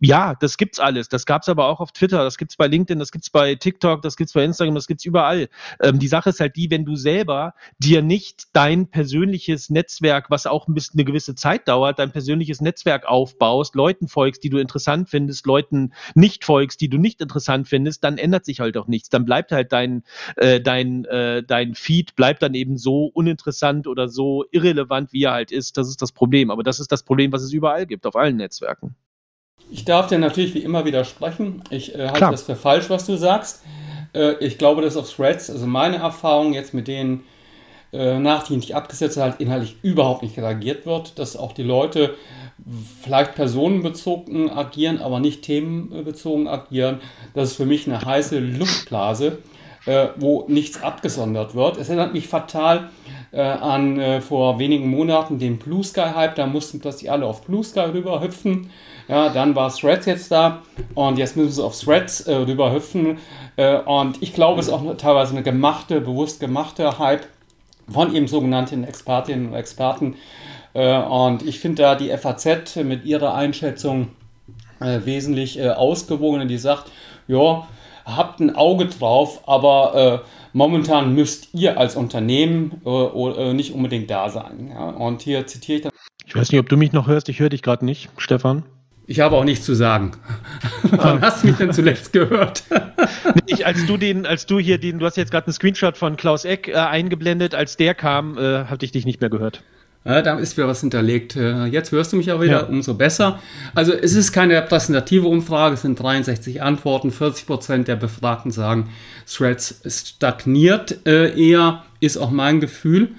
Ja, 0.00 0.34
das 0.34 0.58
gibt's 0.58 0.78
alles. 0.78 1.08
Das 1.08 1.24
gab's 1.24 1.48
aber 1.48 1.68
auch 1.68 1.80
auf 1.80 1.90
Twitter, 1.90 2.22
das 2.22 2.36
gibt's 2.36 2.56
bei 2.56 2.66
LinkedIn, 2.66 2.98
das 2.98 3.10
gibt's 3.12 3.30
bei 3.30 3.54
TikTok, 3.54 4.02
das 4.02 4.16
gibt's 4.16 4.34
bei 4.34 4.44
Instagram, 4.44 4.74
das 4.74 4.86
gibt's 4.86 5.06
überall. 5.06 5.48
Ähm, 5.80 5.98
die 5.98 6.08
Sache 6.08 6.28
ist 6.28 6.40
halt 6.40 6.54
die, 6.56 6.70
wenn 6.70 6.84
du 6.84 6.96
selber 6.96 7.54
dir 7.78 8.02
nicht 8.02 8.48
dein 8.52 8.90
persönliches 8.90 9.70
Netzwerk, 9.70 10.28
was 10.28 10.46
auch 10.46 10.68
ein 10.68 10.74
bisschen 10.74 11.00
eine 11.00 11.06
gewisse 11.06 11.34
Zeit 11.34 11.66
dauert, 11.66 11.98
dein 11.98 12.12
persönliches 12.12 12.60
Netzwerk 12.60 13.06
aufbaust, 13.06 13.74
Leuten 13.74 14.06
folgst, 14.06 14.44
die 14.44 14.50
du 14.50 14.58
interessant 14.58 15.08
findest, 15.08 15.46
Leuten 15.46 15.94
nicht 16.14 16.44
folgst, 16.44 16.82
die 16.82 16.90
du 16.90 16.98
nicht 16.98 17.22
interessant 17.22 17.66
findest, 17.66 18.04
dann 18.04 18.18
ändert 18.18 18.44
sich 18.44 18.60
halt 18.60 18.76
auch 18.76 18.88
nichts. 18.88 19.08
Dann 19.08 19.24
bleibt 19.24 19.50
halt 19.50 19.72
dein 19.72 20.02
äh, 20.36 20.60
dein 20.60 21.06
äh, 21.06 21.42
dein 21.42 21.74
Feed 21.74 22.16
bleibt 22.16 22.42
dann 22.42 22.52
eben 22.52 22.76
so 22.76 23.06
uninteressant 23.06 23.86
oder 23.86 24.08
so 24.08 24.44
irrelevant, 24.50 25.14
wie 25.14 25.22
er 25.22 25.32
halt 25.32 25.52
ist. 25.52 25.78
Das 25.78 25.88
ist 25.88 26.02
das 26.02 26.12
Problem. 26.12 26.50
Aber 26.50 26.62
das 26.62 26.80
ist 26.80 26.92
das 26.92 27.02
Problem, 27.02 27.32
was 27.32 27.42
es 27.42 27.52
überall 27.54 27.86
gibt 27.86 28.04
auf 28.06 28.14
allen 28.14 28.36
Netzwerken. 28.36 28.94
Ich 29.70 29.84
darf 29.84 30.06
dir 30.06 30.18
natürlich 30.18 30.54
wie 30.54 30.60
immer 30.60 30.84
widersprechen. 30.84 31.62
Ich 31.70 31.94
äh, 31.94 32.08
halte 32.08 32.30
das 32.30 32.42
für 32.42 32.56
falsch, 32.56 32.88
was 32.88 33.06
du 33.06 33.16
sagst. 33.16 33.62
Äh, 34.14 34.34
ich 34.44 34.58
glaube, 34.58 34.82
dass 34.82 34.96
auf 34.96 35.12
Threads, 35.12 35.50
also 35.50 35.66
meine 35.66 35.96
Erfahrung 35.96 36.52
jetzt 36.52 36.74
mit 36.74 36.88
denen 36.88 37.24
äh, 37.92 38.18
nachdienlich 38.18 38.74
abgesetzt 38.74 39.16
halt 39.16 39.40
inhaltlich 39.40 39.76
überhaupt 39.82 40.22
nicht 40.22 40.38
reagiert 40.38 40.86
wird, 40.86 41.18
dass 41.18 41.36
auch 41.36 41.52
die 41.52 41.62
Leute 41.62 42.14
vielleicht 43.02 43.34
personenbezogen 43.34 44.50
agieren, 44.50 45.00
aber 45.00 45.20
nicht 45.20 45.42
themenbezogen 45.42 46.48
agieren. 46.48 47.00
Das 47.34 47.50
ist 47.50 47.56
für 47.56 47.66
mich 47.66 47.86
eine 47.86 48.00
heiße 48.00 48.38
Luftblase, 48.38 49.38
äh, 49.86 50.08
wo 50.16 50.44
nichts 50.48 50.82
abgesondert 50.82 51.54
wird. 51.54 51.78
Es 51.78 51.88
erinnert 51.88 52.12
mich 52.12 52.28
fatal 52.28 52.90
äh, 53.32 53.40
an 53.40 53.98
äh, 53.98 54.20
vor 54.20 54.58
wenigen 54.58 54.88
Monaten 54.88 55.38
den 55.38 55.58
Blue 55.58 55.82
Sky 55.82 56.10
Hype. 56.14 56.34
Da 56.34 56.46
mussten 56.46 56.80
plötzlich 56.80 57.10
alle 57.10 57.26
auf 57.26 57.42
Blue 57.42 57.64
Sky 57.64 57.80
rüberhüpfen. 57.80 58.70
Ja, 59.08 59.28
dann 59.28 59.54
war 59.54 59.72
Threads 59.72 60.06
jetzt 60.06 60.32
da 60.32 60.62
und 60.94 61.16
jetzt 61.16 61.36
müssen 61.36 61.52
sie 61.52 61.64
auf 61.64 61.78
Threads 61.78 62.22
äh, 62.22 62.34
rüberhüpfen. 62.34 63.18
Äh, 63.56 63.78
und 63.78 64.20
ich 64.22 64.34
glaube, 64.34 64.60
es 64.60 64.66
ist 64.66 64.72
auch 64.72 64.96
teilweise 64.96 65.32
eine 65.32 65.44
gemachte, 65.44 66.00
bewusst 66.00 66.40
gemachte 66.40 66.98
Hype 66.98 67.26
von 67.88 68.14
eben 68.14 68.26
sogenannten 68.26 68.82
Expertinnen 68.82 69.48
und 69.48 69.54
Experten. 69.54 70.16
Äh, 70.74 70.98
und 70.98 71.46
ich 71.46 71.60
finde 71.60 71.82
da 71.82 71.94
die 71.94 72.08
FAZ 72.08 72.76
mit 72.76 73.04
ihrer 73.04 73.34
Einschätzung 73.34 74.08
wesentlich 74.78 75.62
ausgewogener, 75.62 76.44
die 76.44 76.58
sagt, 76.58 76.92
ja, 77.28 77.66
habt 78.06 78.40
ein 78.40 78.54
Auge 78.54 78.86
drauf, 78.86 79.42
aber 79.46 80.22
äh, 80.24 80.28
momentan 80.52 81.14
müsst 81.14 81.48
ihr 81.52 81.78
als 81.78 81.96
Unternehmen 81.96 82.80
äh, 82.86 82.90
äh, 82.90 83.52
nicht 83.52 83.74
unbedingt 83.74 84.08
da 84.08 84.30
sein. 84.30 84.70
Ja? 84.70 84.90
Und 84.90 85.22
hier 85.22 85.46
zitiere 85.46 85.76
ich 85.76 85.82
dann. 85.82 85.92
Ich 86.24 86.34
weiß 86.34 86.50
nicht, 86.50 86.60
ob 86.60 86.68
du 86.68 86.76
mich 86.76 86.92
noch 86.92 87.08
hörst, 87.08 87.28
ich 87.28 87.40
höre 87.40 87.50
dich 87.50 87.62
gerade 87.62 87.84
nicht, 87.84 88.08
Stefan. 88.16 88.64
Ich 89.08 89.20
habe 89.20 89.36
auch 89.36 89.44
nichts 89.44 89.64
zu 89.64 89.74
sagen. 89.74 90.12
Wann 90.82 91.20
hast 91.20 91.42
du 91.42 91.48
mich 91.48 91.56
denn 91.56 91.72
zuletzt 91.72 92.12
gehört? 92.12 92.64
ich, 93.46 93.64
als 93.64 93.86
du 93.86 93.96
den, 93.96 94.26
als 94.26 94.46
du 94.46 94.58
hier 94.58 94.78
den, 94.78 94.98
du 94.98 95.06
hast 95.06 95.16
jetzt 95.16 95.30
gerade 95.30 95.46
einen 95.46 95.52
Screenshot 95.52 95.96
von 95.96 96.16
Klaus 96.16 96.44
Eck 96.44 96.68
äh, 96.68 96.74
eingeblendet, 96.74 97.54
als 97.54 97.76
der 97.76 97.94
kam, 97.94 98.36
äh, 98.36 98.64
hatte 98.64 98.84
ich 98.84 98.92
dich 98.92 99.04
nicht 99.04 99.20
mehr 99.20 99.30
gehört. 99.30 99.62
Ja, 100.06 100.22
da 100.22 100.38
ist 100.38 100.56
wieder 100.56 100.68
was 100.68 100.80
hinterlegt. 100.80 101.34
Äh, 101.34 101.64
jetzt 101.64 101.90
hörst 101.90 102.12
du 102.12 102.16
mich 102.16 102.30
auch 102.30 102.40
wieder, 102.40 102.60
ja. 102.60 102.66
umso 102.66 102.94
besser. 102.94 103.40
Also 103.74 103.92
es 103.92 104.14
ist 104.14 104.32
keine 104.32 104.56
repräsentative 104.56 105.26
Umfrage, 105.26 105.74
es 105.74 105.82
sind 105.82 106.00
63 106.00 106.62
Antworten. 106.62 107.10
40 107.10 107.46
Prozent 107.46 107.88
der 107.88 107.96
Befragten 107.96 108.52
sagen, 108.52 108.88
Threads 109.26 109.82
stagniert 109.84 111.04
äh, 111.06 111.36
eher, 111.36 111.82
ist 111.98 112.18
auch 112.18 112.30
mein 112.30 112.60
Gefühl 112.60 113.16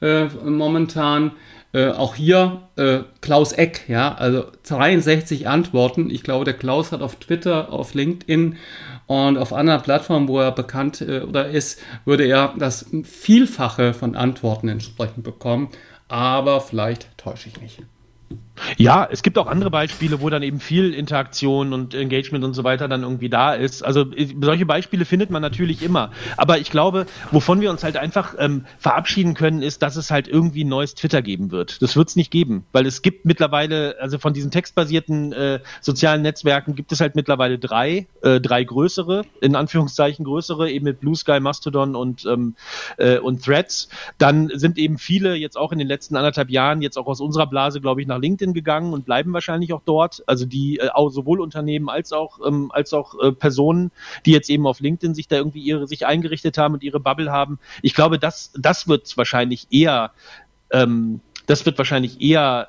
äh, 0.00 0.26
momentan. 0.44 1.32
Äh, 1.74 1.88
auch 1.90 2.14
hier 2.14 2.62
äh, 2.76 3.00
Klaus 3.20 3.52
Eck, 3.52 3.84
ja, 3.88 4.14
also 4.14 4.46
63 4.66 5.48
Antworten. 5.48 6.08
Ich 6.08 6.22
glaube, 6.22 6.46
der 6.46 6.54
Klaus 6.54 6.92
hat 6.92 7.02
auf 7.02 7.16
Twitter, 7.16 7.70
auf 7.70 7.92
LinkedIn 7.92 8.56
und 9.06 9.36
auf 9.36 9.52
anderen 9.52 9.82
Plattformen, 9.82 10.28
wo 10.28 10.40
er 10.40 10.52
bekannt 10.52 11.02
äh, 11.02 11.20
oder 11.20 11.50
ist, 11.50 11.82
würde 12.06 12.24
er 12.24 12.54
das 12.56 12.86
Vielfache 13.02 13.92
von 13.92 14.16
Antworten 14.16 14.68
entsprechend 14.68 15.24
bekommen 15.24 15.68
aber 16.08 16.60
vielleicht 16.60 17.16
täusche 17.16 17.48
ich 17.48 17.60
mich. 17.60 17.82
Ja, 18.76 19.08
es 19.10 19.22
gibt 19.22 19.38
auch 19.38 19.46
andere 19.46 19.70
Beispiele, 19.70 20.20
wo 20.20 20.30
dann 20.30 20.42
eben 20.42 20.60
viel 20.60 20.94
Interaktion 20.94 21.72
und 21.72 21.94
Engagement 21.94 22.44
und 22.44 22.54
so 22.54 22.64
weiter 22.64 22.88
dann 22.88 23.02
irgendwie 23.02 23.28
da 23.28 23.54
ist. 23.54 23.84
Also 23.84 24.06
solche 24.40 24.66
Beispiele 24.66 25.04
findet 25.04 25.30
man 25.30 25.42
natürlich 25.42 25.82
immer. 25.82 26.10
Aber 26.36 26.58
ich 26.58 26.70
glaube, 26.70 27.06
wovon 27.30 27.60
wir 27.60 27.70
uns 27.70 27.84
halt 27.84 27.96
einfach 27.96 28.34
ähm, 28.38 28.64
verabschieden 28.78 29.34
können, 29.34 29.62
ist, 29.62 29.82
dass 29.82 29.96
es 29.96 30.10
halt 30.10 30.28
irgendwie 30.28 30.64
ein 30.64 30.68
neues 30.68 30.94
Twitter 30.94 31.22
geben 31.22 31.50
wird. 31.50 31.82
Das 31.82 31.96
wird 31.96 32.08
es 32.08 32.16
nicht 32.16 32.30
geben, 32.30 32.64
weil 32.72 32.86
es 32.86 33.02
gibt 33.02 33.24
mittlerweile, 33.24 33.96
also 34.00 34.18
von 34.18 34.32
diesen 34.32 34.50
textbasierten 34.50 35.32
äh, 35.32 35.60
sozialen 35.80 36.22
Netzwerken 36.22 36.74
gibt 36.74 36.92
es 36.92 37.00
halt 37.00 37.14
mittlerweile 37.14 37.58
drei, 37.58 38.06
äh, 38.22 38.40
drei 38.40 38.64
größere, 38.64 39.24
in 39.40 39.54
Anführungszeichen 39.54 40.24
größere, 40.24 40.70
eben 40.70 40.84
mit 40.84 41.00
Blue 41.00 41.16
Sky, 41.16 41.40
Mastodon 41.40 41.94
und, 41.94 42.24
ähm, 42.26 42.54
äh, 42.96 43.18
und 43.18 43.44
Threads. 43.44 43.88
Dann 44.18 44.50
sind 44.54 44.78
eben 44.78 44.98
viele 44.98 45.34
jetzt 45.34 45.56
auch 45.56 45.72
in 45.72 45.78
den 45.78 45.88
letzten 45.88 46.16
anderthalb 46.16 46.50
Jahren, 46.50 46.82
jetzt 46.82 46.96
auch 46.98 47.06
aus 47.06 47.20
unserer 47.20 47.46
Blase, 47.46 47.80
glaube 47.80 48.00
ich, 48.00 48.06
nach 48.06 48.18
LinkedIn 48.18 48.47
gegangen 48.54 48.92
und 48.92 49.04
bleiben 49.04 49.32
wahrscheinlich 49.32 49.72
auch 49.72 49.82
dort. 49.84 50.22
Also 50.26 50.46
die 50.46 50.78
äh, 50.78 50.88
sowohl 51.08 51.40
Unternehmen 51.40 51.88
als 51.88 52.12
auch 52.12 52.38
ähm, 52.46 52.70
als 52.72 52.92
auch 52.92 53.18
äh, 53.20 53.32
Personen, 53.32 53.90
die 54.26 54.32
jetzt 54.32 54.50
eben 54.50 54.66
auf 54.66 54.80
LinkedIn 54.80 55.14
sich 55.14 55.28
da 55.28 55.36
irgendwie 55.36 55.60
ihre 55.60 55.86
sich 55.86 56.06
eingerichtet 56.06 56.58
haben 56.58 56.74
und 56.74 56.82
ihre 56.82 57.00
Bubble 57.00 57.30
haben. 57.30 57.58
Ich 57.82 57.94
glaube, 57.94 58.18
das 58.18 58.52
das 58.56 58.88
wird 58.88 59.16
wahrscheinlich 59.16 59.66
eher 59.70 60.12
ähm, 60.70 61.20
das 61.46 61.64
wird 61.64 61.78
wahrscheinlich 61.78 62.20
eher 62.20 62.68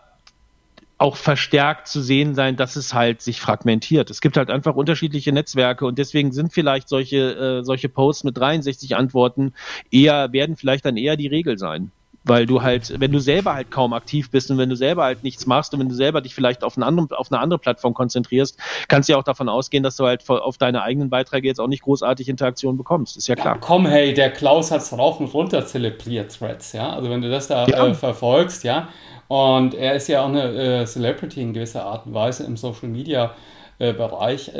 auch 0.99 1.15
verstärkt 1.15 1.87
zu 1.87 2.01
sehen 2.01 2.35
sein, 2.35 2.57
dass 2.57 2.75
es 2.75 2.93
halt 2.93 3.21
sich 3.21 3.39
fragmentiert. 3.39 4.09
Es 4.09 4.19
gibt 4.19 4.35
halt 4.35 4.49
einfach 4.49 4.75
unterschiedliche 4.75 5.31
Netzwerke 5.31 5.85
und 5.85 5.97
deswegen 5.97 6.33
sind 6.33 6.51
vielleicht 6.51 6.89
solche, 6.89 7.59
äh, 7.59 7.63
solche 7.63 7.87
Posts 7.87 8.25
mit 8.25 8.37
63 8.37 8.97
Antworten 8.97 9.53
eher, 9.91 10.33
werden 10.33 10.57
vielleicht 10.57 10.85
dann 10.85 10.97
eher 10.97 11.15
die 11.15 11.27
Regel 11.27 11.57
sein 11.57 11.91
weil 12.29 12.45
du 12.45 12.61
halt, 12.61 12.99
wenn 12.99 13.11
du 13.11 13.19
selber 13.19 13.55
halt 13.55 13.71
kaum 13.71 13.91
aktiv 13.91 14.29
bist 14.29 14.51
und 14.51 14.57
wenn 14.59 14.69
du 14.69 14.75
selber 14.75 15.03
halt 15.03 15.23
nichts 15.23 15.47
machst 15.47 15.73
und 15.73 15.79
wenn 15.79 15.89
du 15.89 15.95
selber 15.95 16.21
dich 16.21 16.35
vielleicht 16.35 16.63
auf, 16.63 16.77
einen 16.77 16.83
anderen, 16.83 17.11
auf 17.11 17.31
eine 17.31 17.41
andere 17.41 17.59
Plattform 17.59 17.93
konzentrierst, 17.95 18.57
kannst 18.87 19.09
du 19.09 19.13
ja 19.13 19.19
auch 19.19 19.23
davon 19.23 19.49
ausgehen, 19.49 19.83
dass 19.83 19.95
du 19.95 20.05
halt 20.05 20.29
auf 20.29 20.57
deine 20.57 20.83
eigenen 20.83 21.09
Beiträge 21.09 21.47
jetzt 21.47 21.59
auch 21.59 21.67
nicht 21.67 21.81
großartig 21.81 22.29
Interaktion 22.29 22.77
bekommst. 22.77 23.17
Ist 23.17 23.27
ja 23.27 23.35
klar. 23.35 23.55
Ja, 23.55 23.59
komm, 23.59 23.87
hey, 23.87 24.13
der 24.13 24.31
Klaus 24.31 24.71
hat 24.71 24.81
es 24.81 24.95
rauf 24.95 25.19
und 25.19 25.33
runter 25.33 25.65
zelebriert, 25.65 26.37
Threads, 26.37 26.73
ja. 26.73 26.91
Also 26.91 27.09
wenn 27.09 27.21
du 27.21 27.29
das 27.29 27.47
da 27.47 27.65
ja. 27.67 27.87
äh, 27.87 27.93
verfolgst, 27.95 28.63
ja. 28.63 28.89
Und 29.27 29.73
er 29.73 29.95
ist 29.95 30.07
ja 30.07 30.21
auch 30.21 30.29
eine 30.29 30.81
äh, 30.81 30.85
Celebrity 30.85 31.41
in 31.41 31.53
gewisser 31.53 31.83
Art 31.83 32.05
und 32.05 32.13
Weise 32.13 32.43
im 32.45 32.57
Social 32.57 32.89
Media 32.89 33.35
äh, 33.79 33.93
Bereich. 33.93 34.51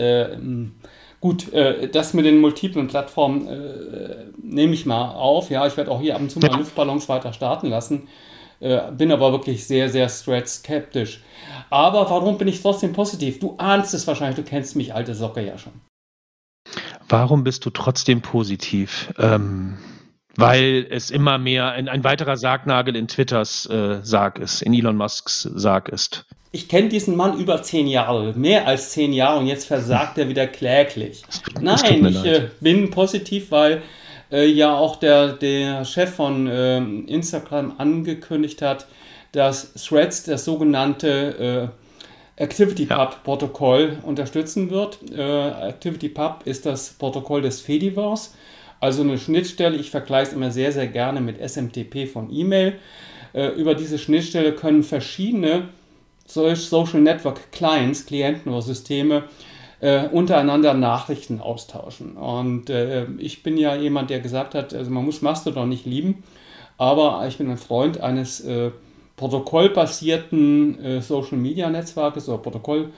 Gut, 1.22 1.52
äh, 1.52 1.90
das 1.90 2.14
mit 2.14 2.26
den 2.26 2.40
multiplen 2.40 2.88
Plattformen 2.88 3.48
äh, 3.48 4.26
nehme 4.42 4.74
ich 4.74 4.86
mal 4.86 5.16
auf. 5.16 5.50
Ja, 5.50 5.68
ich 5.68 5.76
werde 5.76 5.92
auch 5.92 6.00
hier 6.00 6.16
ab 6.16 6.22
und 6.22 6.32
zu 6.32 6.40
mal 6.40 6.58
Luftballons 6.58 7.10
weiter 7.10 7.34
starten 7.34 7.68
lassen. 7.68 8.08
Äh, 8.62 8.92
bin 8.92 9.12
aber 9.12 9.32
wirklich 9.32 9.66
sehr, 9.68 9.90
sehr 9.90 10.10
skeptisch. 10.10 11.22
Aber 11.70 12.10
warum 12.10 12.38
bin 12.38 12.48
ich 12.48 12.62
trotzdem 12.62 12.94
positiv? 12.94 13.40
Du 13.40 13.56
ahnst 13.58 13.94
es 13.94 14.08
wahrscheinlich, 14.08 14.38
du 14.38 14.44
kennst 14.44 14.76
mich, 14.76 14.94
alte 14.94 15.14
Socke, 15.14 15.46
ja 15.46 15.58
schon. 15.58 15.74
Warum 17.08 17.44
bist 17.44 17.66
du 17.66 17.70
trotzdem 17.70 18.22
positiv? 18.22 19.14
Ähm, 19.18 19.78
weil 20.36 20.88
es 20.90 21.12
immer 21.12 21.38
mehr 21.38 21.72
ein, 21.72 21.90
ein 21.90 22.04
weiterer 22.04 22.38
Sargnagel 22.38 22.96
in 22.96 23.08
Twitters 23.08 23.66
äh, 23.68 24.00
Sarg 24.04 24.40
ist, 24.40 24.62
in 24.62 24.74
Elon 24.74 24.98
Musks 24.98 25.44
Sarg 25.44 25.90
ist 25.90 26.26
ich 26.52 26.68
kenne 26.68 26.90
diesen 26.90 27.16
Mann 27.16 27.40
über 27.40 27.62
zehn 27.62 27.88
Jahre, 27.88 28.34
mehr 28.34 28.66
als 28.66 28.92
zehn 28.92 29.14
Jahre 29.14 29.40
und 29.40 29.48
jetzt 29.48 29.68
versagt 29.68 30.18
er 30.18 30.30
wieder 30.30 30.48
kläglich. 30.48 31.22
Nein, 31.62 32.06
ich 32.08 32.26
äh, 32.26 32.50
bin 32.60 32.90
positiv, 32.90 33.52
weil 33.52 33.84
äh, 34.32 34.48
ja 34.48 34.76
auch 34.76 34.96
der, 34.96 35.34
der 35.34 35.86
Chef 35.86 36.16
von 36.16 36.48
äh, 36.48 36.78
Instagram 36.78 37.76
angekündigt 37.78 38.64
hat, 38.64 38.88
dass 39.32 39.74
Threads 39.74 40.24
das 40.24 40.46
sogenannte 40.46 41.70
äh, 42.38 42.44
ActivityPub-Protokoll 42.44 43.98
ja. 44.02 44.08
unterstützen 44.08 44.72
wird. 44.72 44.98
Äh, 45.16 45.22
ActivityPub 45.22 46.42
ist 46.46 46.66
das 46.66 46.94
Protokoll 46.94 47.44
des 47.44 47.62
Fediverse, 47.62 48.32
also 48.80 49.02
eine 49.02 49.18
Schnittstelle. 49.18 49.78
Ich 49.78 49.92
vergleiche 49.92 50.32
es 50.32 50.34
immer 50.36 50.52
sehr, 50.52 50.72
sehr 50.72 50.88
gerne 50.88 51.22
mit 51.22 51.38
SMTP 51.40 52.08
von 52.08 52.32
E-Mail. 52.32 52.76
Äh, 53.34 53.50
über 53.50 53.76
diese 53.76 53.98
Schnittstelle 53.98 54.54
können 54.54 54.84
verschiedene 54.84 55.70
Social 56.26 57.02
Network 57.02 57.52
Clients, 57.52 58.06
Klienten 58.06 58.52
oder 58.52 58.62
Systeme, 58.62 59.24
äh, 59.82 60.08
untereinander 60.08 60.74
Nachrichten 60.74 61.40
austauschen. 61.40 62.18
Und 62.18 62.70
äh, 62.70 63.06
ich 63.18 63.44
bin 63.44 63.58
ja 63.58 63.76
jemand, 63.76 64.10
der 64.10 64.20
gesagt 64.20 64.56
hat, 64.56 64.74
also 64.74 64.92
man 64.92 65.06
muss 65.06 65.22
Mastodon 65.22 65.70
nicht 65.70 65.86
lieben, 65.86 66.24
aber 66.78 67.26
ich 67.28 67.38
bin 67.38 67.50
ein 67.50 67.58
Freund 67.58 68.00
eines 68.00 68.48
protokollbasierten 69.18 71.02
Social 71.02 71.38
Media 71.38 71.70
Netzwerkes 71.70 72.30
oder 72.30 72.38
Protokoll, 72.38 72.92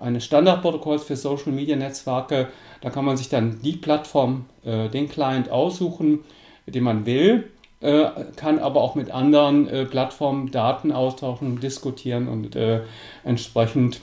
eines 0.00 0.24
Standardprotokolls 0.24 1.04
für 1.04 1.16
Social 1.16 1.52
Media 1.52 1.76
Netzwerke. 1.76 2.48
Da 2.80 2.90
kann 2.90 3.04
man 3.04 3.16
sich 3.16 3.28
dann 3.28 3.60
die 3.62 3.76
Plattform, 3.76 4.46
äh, 4.64 4.88
den 4.88 5.08
Client 5.08 5.50
aussuchen, 5.50 6.20
den 6.66 6.84
man 6.84 7.06
will 7.06 7.50
äh, 7.80 8.06
kann 8.36 8.58
aber 8.58 8.80
auch 8.80 8.94
mit 8.94 9.10
anderen 9.10 9.68
äh, 9.68 9.84
Plattformen 9.84 10.50
Daten 10.50 10.92
austauschen, 10.92 11.60
diskutieren 11.60 12.28
und 12.28 12.56
äh, 12.56 12.80
entsprechend 13.24 14.00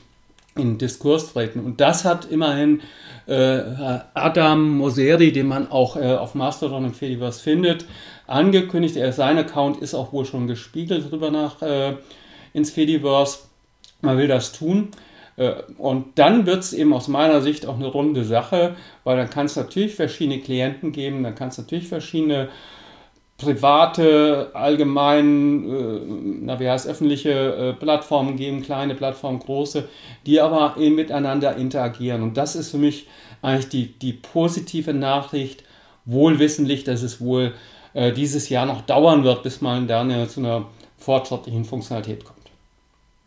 in 0.56 0.78
Diskurs 0.78 1.34
treten. 1.34 1.60
Und 1.60 1.82
das 1.82 2.06
hat 2.06 2.24
immerhin 2.24 2.82
äh, 3.28 3.60
Adam 4.14 4.78
Moseri, 4.78 5.34
den 5.34 5.48
man 5.48 5.70
auch 5.70 5.98
äh, 5.98 6.14
auf 6.14 6.36
Mastodon 6.36 6.86
und 6.86 6.96
Fediverse 6.96 7.42
findet, 7.42 7.86
angekündigt. 8.28 8.96
Er, 8.96 9.12
sein 9.12 9.38
Account 9.38 9.82
ist 9.82 9.94
auch 9.94 10.14
wohl 10.14 10.26
schon 10.26 10.48
gespiegelt 10.48 11.12
drüber 11.12 11.30
nach 11.30 11.58
ins 12.54 12.72
Fediverse. 12.72 13.40
Man 14.02 14.18
will 14.18 14.28
das 14.28 14.54
tun. 14.54 14.90
Und 15.78 16.18
dann 16.18 16.46
wird 16.46 16.60
es 16.60 16.72
eben 16.72 16.94
aus 16.94 17.10
meiner 17.10 17.42
Sicht 17.42 17.66
auch 17.66 17.76
eine 17.76 17.88
runde 17.88 18.24
Sache, 18.24 18.76
weil 19.04 19.18
dann 19.18 19.30
kann 19.30 19.48
es 19.48 19.58
natürlich 19.58 19.96
verschiedene 19.96 20.40
Klienten 20.40 20.94
geben, 20.94 21.24
dann 21.24 21.36
kann 21.36 21.50
es 21.50 21.58
natürlich 21.58 21.90
verschiedene 21.90 22.48
private, 23.38 24.52
allgemein, 24.54 25.70
äh, 25.70 26.00
na 26.42 26.60
wie 26.60 26.70
heißt 26.70 26.88
öffentliche 26.88 27.32
äh, 27.32 27.74
Plattformen 27.74 28.38
geben, 28.38 28.62
kleine 28.62 28.96
Plattformen, 28.96 29.40
große, 29.40 29.90
die 30.26 30.40
aber 30.40 30.76
eben 30.80 30.96
miteinander 30.96 31.56
interagieren. 31.58 32.24
Und 32.24 32.38
das 32.38 32.56
ist 32.56 32.72
für 32.72 32.78
mich 32.78 33.08
eigentlich 33.42 33.70
die, 33.70 34.00
die 34.00 34.14
positive 34.14 34.94
Nachricht, 34.94 35.64
wohlwissentlich, 36.06 36.84
dass 36.86 37.02
es 37.02 37.20
wohl 37.20 37.54
äh, 37.94 38.14
dieses 38.14 38.48
Jahr 38.50 38.66
noch 38.66 38.82
dauern 38.82 39.24
wird, 39.24 39.44
bis 39.44 39.60
man 39.60 39.88
da 39.88 40.06
zu 40.28 40.40
einer 40.40 40.68
fortschrittlichen 40.98 41.66
Funktionalität 41.66 42.24
kommt. 42.24 42.35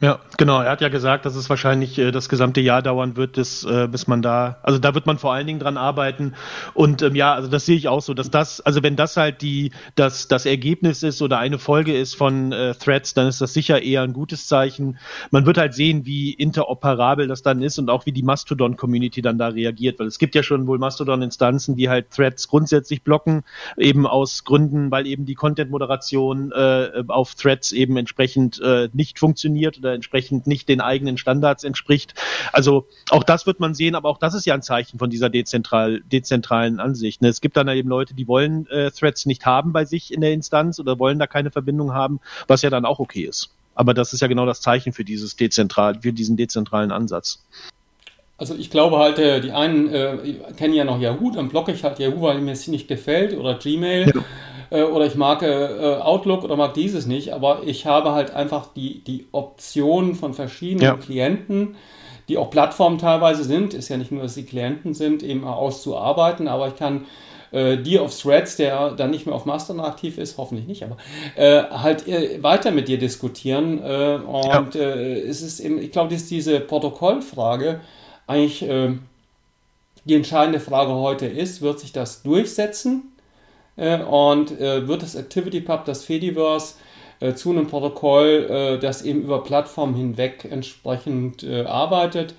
Ja, 0.00 0.20
genau. 0.36 0.60
Er 0.60 0.70
hat 0.70 0.80
ja 0.80 0.90
gesagt, 0.90 1.26
dass 1.26 1.34
es 1.34 1.50
wahrscheinlich 1.50 1.98
äh, 1.98 2.12
das 2.12 2.28
gesamte 2.28 2.60
Jahr 2.60 2.82
dauern 2.82 3.16
wird, 3.16 3.32
bis, 3.32 3.64
äh, 3.64 3.88
bis 3.90 4.06
man 4.06 4.22
da, 4.22 4.58
also 4.62 4.78
da 4.78 4.94
wird 4.94 5.06
man 5.06 5.18
vor 5.18 5.32
allen 5.32 5.48
Dingen 5.48 5.58
dran 5.58 5.76
arbeiten. 5.76 6.34
Und 6.72 7.02
ähm, 7.02 7.16
ja, 7.16 7.34
also 7.34 7.48
das 7.48 7.66
sehe 7.66 7.76
ich 7.76 7.88
auch 7.88 8.00
so, 8.00 8.14
dass 8.14 8.30
das, 8.30 8.60
also 8.60 8.84
wenn 8.84 8.94
das 8.94 9.16
halt 9.16 9.42
die, 9.42 9.72
das, 9.96 10.28
das 10.28 10.46
Ergebnis 10.46 11.02
ist 11.02 11.20
oder 11.20 11.40
eine 11.40 11.58
Folge 11.58 11.98
ist 11.98 12.14
von 12.14 12.52
äh, 12.52 12.74
Threads, 12.74 13.14
dann 13.14 13.26
ist 13.26 13.40
das 13.40 13.52
sicher 13.52 13.82
eher 13.82 14.02
ein 14.02 14.12
gutes 14.12 14.46
Zeichen. 14.46 14.98
Man 15.32 15.46
wird 15.46 15.58
halt 15.58 15.74
sehen, 15.74 16.06
wie 16.06 16.32
interoperabel 16.32 17.26
das 17.26 17.42
dann 17.42 17.60
ist 17.60 17.80
und 17.80 17.90
auch 17.90 18.06
wie 18.06 18.12
die 18.12 18.22
Mastodon-Community 18.22 19.20
dann 19.20 19.36
da 19.36 19.48
reagiert, 19.48 19.98
weil 19.98 20.06
es 20.06 20.20
gibt 20.20 20.36
ja 20.36 20.44
schon 20.44 20.68
wohl 20.68 20.78
Mastodon-Instanzen, 20.78 21.74
die 21.74 21.88
halt 21.88 22.12
Threads 22.12 22.46
grundsätzlich 22.46 23.02
blocken, 23.02 23.42
eben 23.76 24.06
aus 24.06 24.44
Gründen, 24.44 24.92
weil 24.92 25.08
eben 25.08 25.26
die 25.26 25.34
Content-Moderation 25.34 26.52
äh, 26.52 27.02
auf 27.08 27.34
Threads 27.34 27.72
eben 27.72 27.96
entsprechend 27.96 28.60
äh, 28.60 28.88
nicht 28.92 29.18
funktioniert 29.18 29.87
oder 29.88 29.94
entsprechend 29.94 30.46
nicht 30.46 30.68
den 30.68 30.80
eigenen 30.80 31.18
Standards 31.18 31.64
entspricht. 31.64 32.14
Also 32.52 32.86
auch 33.10 33.24
das 33.24 33.46
wird 33.46 33.60
man 33.60 33.74
sehen, 33.74 33.94
aber 33.94 34.08
auch 34.08 34.18
das 34.18 34.34
ist 34.34 34.46
ja 34.46 34.54
ein 34.54 34.62
Zeichen 34.62 34.98
von 34.98 35.10
dieser 35.10 35.30
dezentral, 35.30 36.02
dezentralen 36.12 36.78
Ansicht. 36.78 37.22
Ne? 37.22 37.28
Es 37.28 37.40
gibt 37.40 37.56
dann 37.56 37.68
eben 37.68 37.88
Leute, 37.88 38.14
die 38.14 38.28
wollen 38.28 38.66
äh, 38.68 38.90
Threads 38.90 39.26
nicht 39.26 39.46
haben 39.46 39.72
bei 39.72 39.84
sich 39.84 40.12
in 40.12 40.20
der 40.20 40.32
Instanz 40.32 40.78
oder 40.78 40.98
wollen 40.98 41.18
da 41.18 41.26
keine 41.26 41.50
Verbindung 41.50 41.94
haben, 41.94 42.20
was 42.46 42.62
ja 42.62 42.70
dann 42.70 42.84
auch 42.84 42.98
okay 42.98 43.22
ist. 43.22 43.50
Aber 43.74 43.94
das 43.94 44.12
ist 44.12 44.20
ja 44.20 44.28
genau 44.28 44.44
das 44.44 44.60
Zeichen 44.60 44.92
für 44.92 45.04
dieses 45.04 45.36
dezentral, 45.36 46.00
für 46.00 46.12
diesen 46.12 46.36
dezentralen 46.36 46.90
Ansatz. 46.90 47.44
Also 48.36 48.54
ich 48.54 48.70
glaube 48.70 48.98
halt, 48.98 49.18
äh, 49.18 49.40
die 49.40 49.50
einen 49.50 49.92
äh, 49.92 50.16
kennen 50.56 50.74
ja 50.74 50.84
noch 50.84 51.00
Yahoo, 51.00 51.32
dann 51.32 51.48
blocke 51.48 51.72
ich 51.72 51.82
halt 51.82 51.98
Yahoo, 51.98 52.22
weil 52.22 52.40
mir 52.40 52.52
es 52.52 52.68
nicht 52.68 52.86
gefällt 52.86 53.34
oder 53.34 53.54
Gmail. 53.54 54.12
Ja 54.14 54.22
äh, 54.70 54.82
oder 54.82 55.06
ich 55.06 55.14
mag 55.14 55.42
äh, 55.42 55.98
Outlook 56.00 56.44
oder 56.44 56.56
mag 56.56 56.74
dieses 56.74 57.06
nicht, 57.06 57.32
aber 57.32 57.62
ich 57.64 57.86
habe 57.86 58.12
halt 58.12 58.34
einfach 58.34 58.66
die, 58.74 59.02
die 59.04 59.26
Option 59.32 60.14
von 60.14 60.34
verschiedenen 60.34 60.82
ja. 60.82 60.94
Klienten, 60.94 61.76
die 62.28 62.36
auch 62.36 62.50
Plattformen 62.50 62.98
teilweise 62.98 63.44
sind, 63.44 63.74
ist 63.74 63.88
ja 63.88 63.96
nicht 63.96 64.12
nur, 64.12 64.22
dass 64.22 64.34
sie 64.34 64.44
Klienten 64.44 64.94
sind, 64.94 65.22
eben 65.22 65.44
auszuarbeiten, 65.44 66.46
aber 66.46 66.68
ich 66.68 66.76
kann 66.76 67.06
äh, 67.50 67.78
die 67.78 67.98
auf 67.98 68.14
Threads, 68.14 68.56
der 68.56 68.90
dann 68.90 69.10
nicht 69.10 69.26
mehr 69.26 69.34
auf 69.34 69.46
Mastodon 69.46 69.84
aktiv 69.84 70.18
ist, 70.18 70.36
hoffentlich 70.36 70.66
nicht, 70.66 70.82
aber 70.82 70.98
äh, 71.36 71.62
halt 71.70 72.06
äh, 72.06 72.42
weiter 72.42 72.70
mit 72.70 72.88
dir 72.88 72.98
diskutieren. 72.98 73.82
Äh, 73.82 74.18
und 74.26 74.74
ja. 74.74 74.82
Äh, 74.82 75.20
es 75.20 75.40
ist 75.40 75.60
eben, 75.60 75.80
ich 75.80 75.90
glaube, 75.90 76.12
dass 76.12 76.26
diese 76.26 76.60
Protokollfrage 76.60 77.80
eigentlich 78.26 78.66
die 80.04 80.14
entscheidende 80.14 80.60
Frage 80.60 80.92
heute 80.92 81.24
ist, 81.24 81.62
wird 81.62 81.80
sich 81.80 81.92
das 81.92 82.22
durchsetzen? 82.22 83.12
Äh, 83.78 84.02
und 84.02 84.60
äh, 84.60 84.86
wird 84.86 85.02
das 85.02 85.16
ActivityPub, 85.16 85.84
das 85.84 86.04
Fediverse, 86.04 86.74
äh, 87.20 87.34
zu 87.34 87.50
einem 87.50 87.66
Protokoll, 87.68 88.78
das 88.80 89.02
eben 89.02 89.22
über 89.22 89.42
Plattformen 89.42 89.94
hinweg 89.94 90.46
entsprechend 90.48 91.44
arbeitet. 91.44 92.34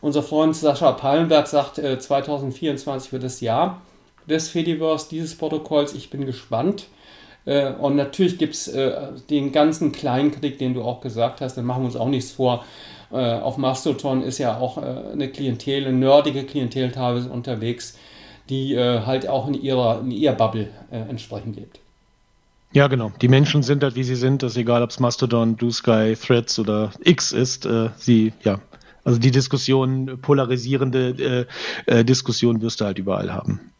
Unser 0.00 0.22
Freund 0.22 0.54
Sascha 0.54 0.92
Pallenberg 0.92 1.46
sagt, 1.46 1.76
2024 1.76 3.12
wird 3.12 3.24
das 3.24 3.40
Jahr 3.40 3.82
des 4.28 4.48
Fediverse, 4.48 5.08
dieses 5.10 5.36
Protokolls. 5.36 5.94
Ich 5.94 6.10
bin 6.10 6.26
gespannt. 6.26 6.86
Und 7.44 7.96
natürlich 7.96 8.38
gibt 8.38 8.54
es 8.54 8.72
den 9.28 9.50
ganzen 9.50 9.90
Kleinkrieg, 9.90 10.58
den 10.58 10.74
du 10.74 10.82
auch 10.82 11.00
gesagt 11.00 11.40
hast, 11.40 11.56
dann 11.56 11.64
machen 11.64 11.82
wir 11.82 11.86
uns 11.86 11.96
auch 11.96 12.08
nichts 12.08 12.30
vor. 12.30 12.64
Auf 13.10 13.58
Mastodon 13.58 14.22
ist 14.22 14.38
ja 14.38 14.58
auch 14.58 14.78
eine 14.78 15.28
Klientel, 15.28 15.86
eine 15.86 15.96
nerdige 15.96 16.44
Klientel 16.44 16.92
teilweise 16.92 17.28
unterwegs, 17.28 17.98
die 18.50 18.74
äh, 18.74 19.00
halt 19.06 19.28
auch 19.28 19.48
in 19.48 19.54
ihrer, 19.54 20.00
in 20.00 20.10
ihrer 20.10 20.34
Bubble 20.34 20.68
äh, 20.90 20.98
entsprechend 20.98 21.56
lebt. 21.56 21.80
Ja, 22.72 22.86
genau. 22.86 23.10
Die 23.20 23.28
Menschen 23.28 23.62
sind 23.62 23.82
halt, 23.82 23.96
wie 23.96 24.04
sie 24.04 24.14
sind. 24.14 24.42
Das 24.42 24.52
ist 24.52 24.58
egal, 24.58 24.82
ob 24.82 24.90
es 24.90 25.00
Mastodon, 25.00 25.56
Blue 25.56 25.72
Sky, 25.72 26.14
Threads 26.14 26.58
oder 26.58 26.92
X 27.02 27.32
ist. 27.32 27.66
Äh, 27.66 27.90
sie, 27.96 28.32
ja. 28.42 28.60
Also 29.02 29.18
die 29.18 29.30
Diskussion, 29.30 30.18
polarisierende 30.20 31.46
äh, 31.88 31.92
äh, 32.00 32.04
Diskussion 32.04 32.60
wirst 32.60 32.80
du 32.80 32.84
halt 32.84 32.98
überall 32.98 33.32
haben. 33.32 33.72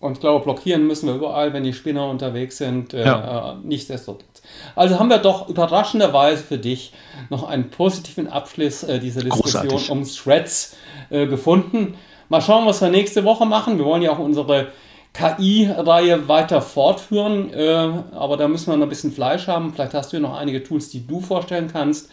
Und 0.00 0.12
ich 0.12 0.20
glaube, 0.20 0.44
blockieren 0.44 0.86
müssen 0.86 1.06
wir 1.08 1.14
überall, 1.14 1.54
wenn 1.54 1.64
die 1.64 1.72
Spinner 1.72 2.10
unterwegs 2.10 2.58
sind. 2.58 2.92
Äh, 2.92 3.06
ja. 3.06 3.58
Nichtsdestotrotz. 3.62 4.42
Also 4.74 4.98
haben 4.98 5.08
wir 5.08 5.18
doch 5.18 5.48
überraschenderweise 5.48 6.42
für 6.42 6.58
dich 6.58 6.92
noch 7.30 7.44
einen 7.44 7.70
positiven 7.70 8.28
Abschluss 8.28 8.80
dieser 8.80 9.22
Diskussion 9.22 9.68
Großartig. 9.68 9.90
um 9.90 10.04
Threads 10.04 10.76
gefunden. 11.10 11.94
Mal 12.28 12.40
schauen, 12.40 12.66
was 12.66 12.80
wir 12.80 12.88
nächste 12.88 13.24
Woche 13.24 13.46
machen. 13.46 13.78
Wir 13.78 13.84
wollen 13.84 14.02
ja 14.02 14.12
auch 14.12 14.18
unsere 14.18 14.68
KI-Reihe 15.12 16.28
weiter 16.28 16.60
fortführen, 16.60 17.52
äh, 17.52 17.90
aber 18.12 18.36
da 18.36 18.48
müssen 18.48 18.70
wir 18.70 18.76
noch 18.76 18.86
ein 18.86 18.90
bisschen 18.90 19.12
Fleisch 19.12 19.46
haben. 19.46 19.72
Vielleicht 19.72 19.94
hast 19.94 20.12
du 20.12 20.16
ja 20.16 20.22
noch 20.22 20.36
einige 20.36 20.62
Tools, 20.62 20.90
die 20.90 21.06
du 21.06 21.20
vorstellen 21.20 21.70
kannst. 21.72 22.10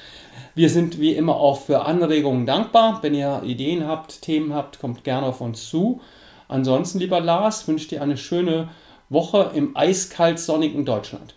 Wir 0.56 0.69
sind 0.69 0.99
wie 0.99 1.13
immer 1.13 1.36
auch 1.36 1.60
für 1.62 1.86
Anregungen 1.86 2.45
dankbar. 2.45 2.99
Wenn 3.02 3.13
ihr 3.13 3.41
Ideen 3.43 3.88
habt, 3.88 4.21
Themen 4.21 4.54
habt, 4.54 4.80
kommt 4.80 5.04
gerne 5.04 5.28
auf 5.28 5.41
uns 5.41 5.69
zu. 5.69 5.99
Ansonsten, 6.47 6.99
lieber 6.99 7.19
Lars, 7.19 7.67
wünsche 7.67 7.89
dir 7.89 8.02
eine 8.02 8.17
schöne 8.17 8.69
Woche 9.10 9.52
im 9.54 9.76
eiskalt 9.76 10.39
sonnigen 10.39 10.86
Deutschland. 10.86 11.36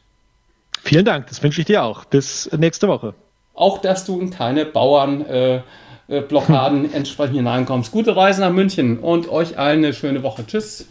Vielen 0.83 1.05
Dank, 1.05 1.27
das 1.29 1.43
wünsche 1.43 1.63
ich 1.63 1.67
dir 1.67 1.83
auch. 1.83 2.05
Bis 2.05 2.51
nächste 2.57 2.87
Woche. 2.87 3.15
Auch, 3.55 3.79
dass 3.79 4.05
du 4.05 4.21
in 4.21 4.31
keine 4.31 4.67
Bauern 4.67 5.25
äh, 5.25 5.63
Blockaden 6.09 6.93
entsprechend 6.93 7.37
hineinkommst. 7.37 7.93
Gute 7.93 8.17
Reise 8.17 8.41
nach 8.41 8.53
München 8.53 8.99
und 8.99 9.29
euch 9.29 9.59
allen 9.59 9.85
eine 9.85 9.93
schöne 9.93 10.23
Woche. 10.23 10.47
Tschüss. 10.47 10.87